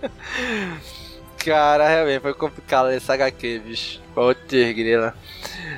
[1.44, 4.00] Cara, realmente foi complicado esse HQ, bicho.
[4.14, 5.14] Putz, grila.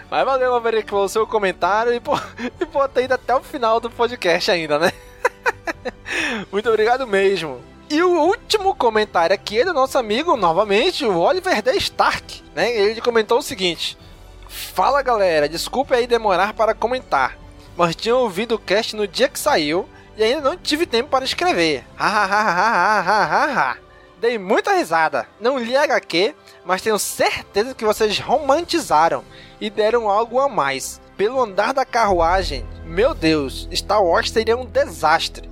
[0.08, 4.78] Mas valeu, Maverick, pelo seu comentário e por, e até o final do podcast ainda,
[4.78, 4.92] né?
[6.52, 7.60] Muito obrigado mesmo.
[7.91, 11.74] E o último comentário aqui é do nosso amigo, novamente, o Oliver D.
[11.78, 12.43] Stark.
[12.55, 12.76] Né?
[12.76, 13.97] Ele comentou o seguinte:
[14.47, 17.39] Fala galera, desculpe aí demorar para comentar,
[17.76, 21.24] mas tinha ouvido o cast no dia que saiu e ainda não tive tempo para
[21.24, 21.82] escrever.
[24.20, 25.26] Dei muita risada.
[25.41, 26.34] Não li HQ,
[26.66, 29.24] mas tenho certeza que vocês romantizaram
[29.59, 31.01] e deram algo a mais.
[31.16, 35.49] Pelo andar da carruagem, meu Deus, Star Wars seria um desastre.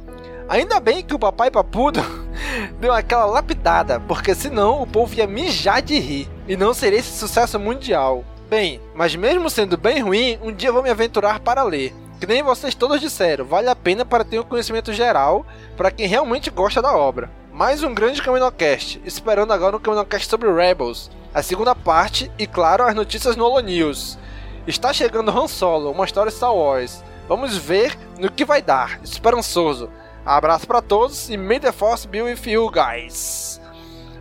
[0.49, 2.01] Ainda bem que o papai papudo
[2.81, 7.19] deu aquela lapidada, porque senão o povo ia mijar de rir e não seria esse
[7.19, 8.25] sucesso mundial.
[8.49, 11.93] Bem, mas mesmo sendo bem ruim, um dia vou me aventurar para ler.
[12.21, 15.45] Que nem vocês todos disseram, vale a pena para ter um conhecimento geral
[15.77, 20.53] para quem realmente gosta da obra mais um grande CaminoCast, esperando agora um CaminoCast sobre
[20.53, 24.19] Rebels, a segunda parte e, claro, as notícias no Holo News.
[24.67, 27.03] Está chegando Han Solo, uma história Star Wars.
[27.27, 29.01] Vamos ver no que vai dar.
[29.03, 29.89] Esperançoso.
[30.27, 33.61] Abraço para todos e may the force be with you guys.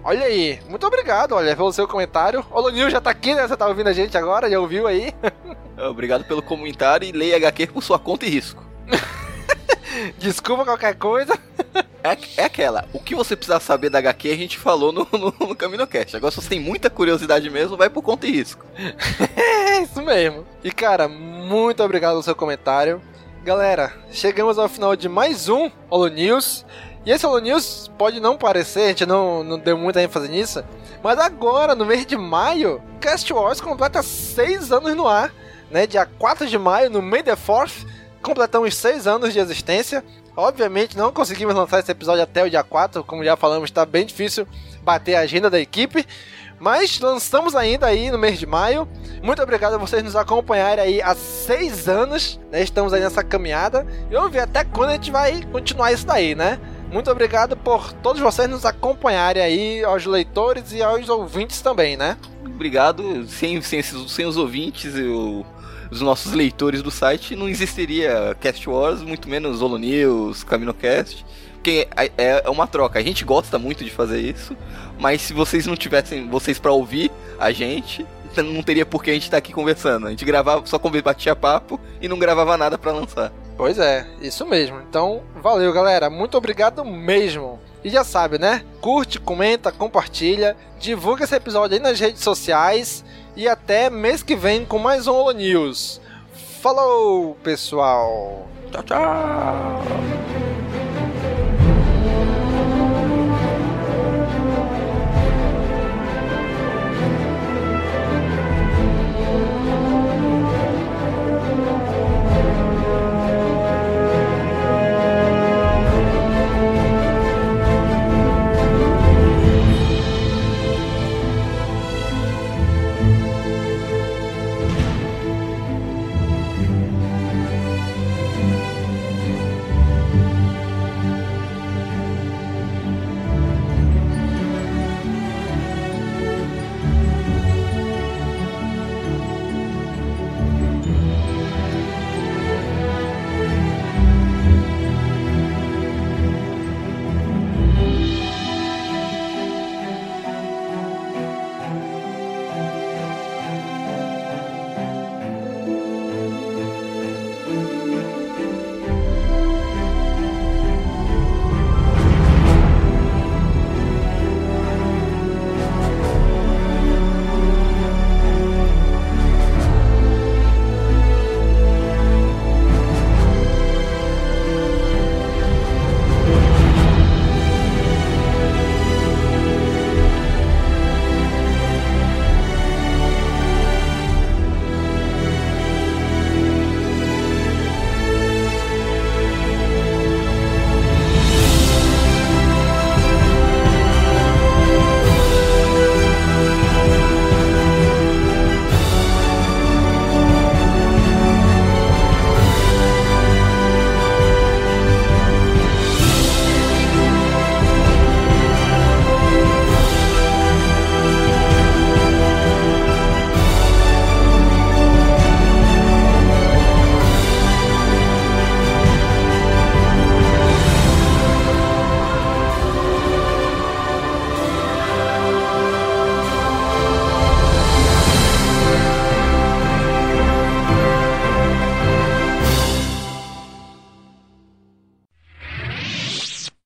[0.03, 2.45] Olha aí, muito obrigado, olha, pelo seu comentário.
[2.51, 3.47] O News já tá aqui, né?
[3.47, 5.11] Você tá ouvindo a gente agora, já ouviu aí?
[5.89, 8.63] Obrigado pelo comentário e leia HQ por sua conta e risco.
[10.19, 11.33] Desculpa qualquer coisa.
[12.03, 15.33] É, é, aquela, o que você precisa saber da HQ a gente falou no, no,
[15.39, 16.15] no CaminoCast.
[16.15, 18.63] Agora, se você tem muita curiosidade mesmo, vai por conta e risco.
[19.35, 20.45] é, isso mesmo.
[20.63, 23.01] E cara, muito obrigado pelo seu comentário.
[23.45, 26.65] Galera, chegamos ao final de mais um Holo News.
[27.05, 30.63] E esse Holo News pode não parecer, a gente não, não deu muita ênfase nisso,
[31.03, 35.31] mas agora, no mês de maio, Cast Wars completa 6 anos no ar.
[35.69, 37.85] Né, dia 4 de maio, no May the 4th,
[38.19, 40.03] completamos 6 anos de existência.
[40.35, 44.07] Obviamente não conseguimos lançar esse episódio até o dia 4, como já falamos, está bem
[44.07, 44.47] difícil
[44.81, 46.03] bater a agenda da equipe.
[46.59, 48.87] Mas lançamos ainda aí no mês de maio.
[49.21, 52.39] Muito obrigado a vocês nos acompanharem aí há seis anos.
[52.51, 52.63] Né?
[52.63, 53.85] Estamos aí nessa caminhada.
[54.09, 56.59] E vamos ver até quando a gente vai continuar isso daí, né?
[56.91, 62.17] Muito obrigado por todos vocês nos acompanharem aí, aos leitores e aos ouvintes também, né?
[62.45, 63.27] Obrigado.
[63.27, 65.45] Sem, sem, sem os ouvintes, eu
[65.89, 71.25] dos nossos leitores do site, não existiria Cast Wars, muito menos Holo News, CaminoCast.
[71.65, 72.99] Porque é, é uma troca.
[72.99, 74.55] A gente gosta muito de fazer isso,
[74.99, 78.05] mas se vocês não tivessem vocês para ouvir a gente,
[78.37, 80.05] não teria por que a gente estar tá aqui conversando.
[80.05, 83.33] A gente gravava, só batia papo e não gravava nada para lançar.
[83.57, 84.79] Pois é, isso mesmo.
[84.87, 86.07] Então, valeu, galera.
[86.07, 87.59] Muito obrigado mesmo.
[87.83, 88.63] E já sabe, né?
[88.79, 93.03] Curte, comenta, compartilha, divulga esse episódio aí nas redes sociais
[93.35, 95.99] e até mês que vem com mais um Holo News.
[96.61, 98.47] Falou, pessoal!
[98.71, 100.44] Tchau, tchau!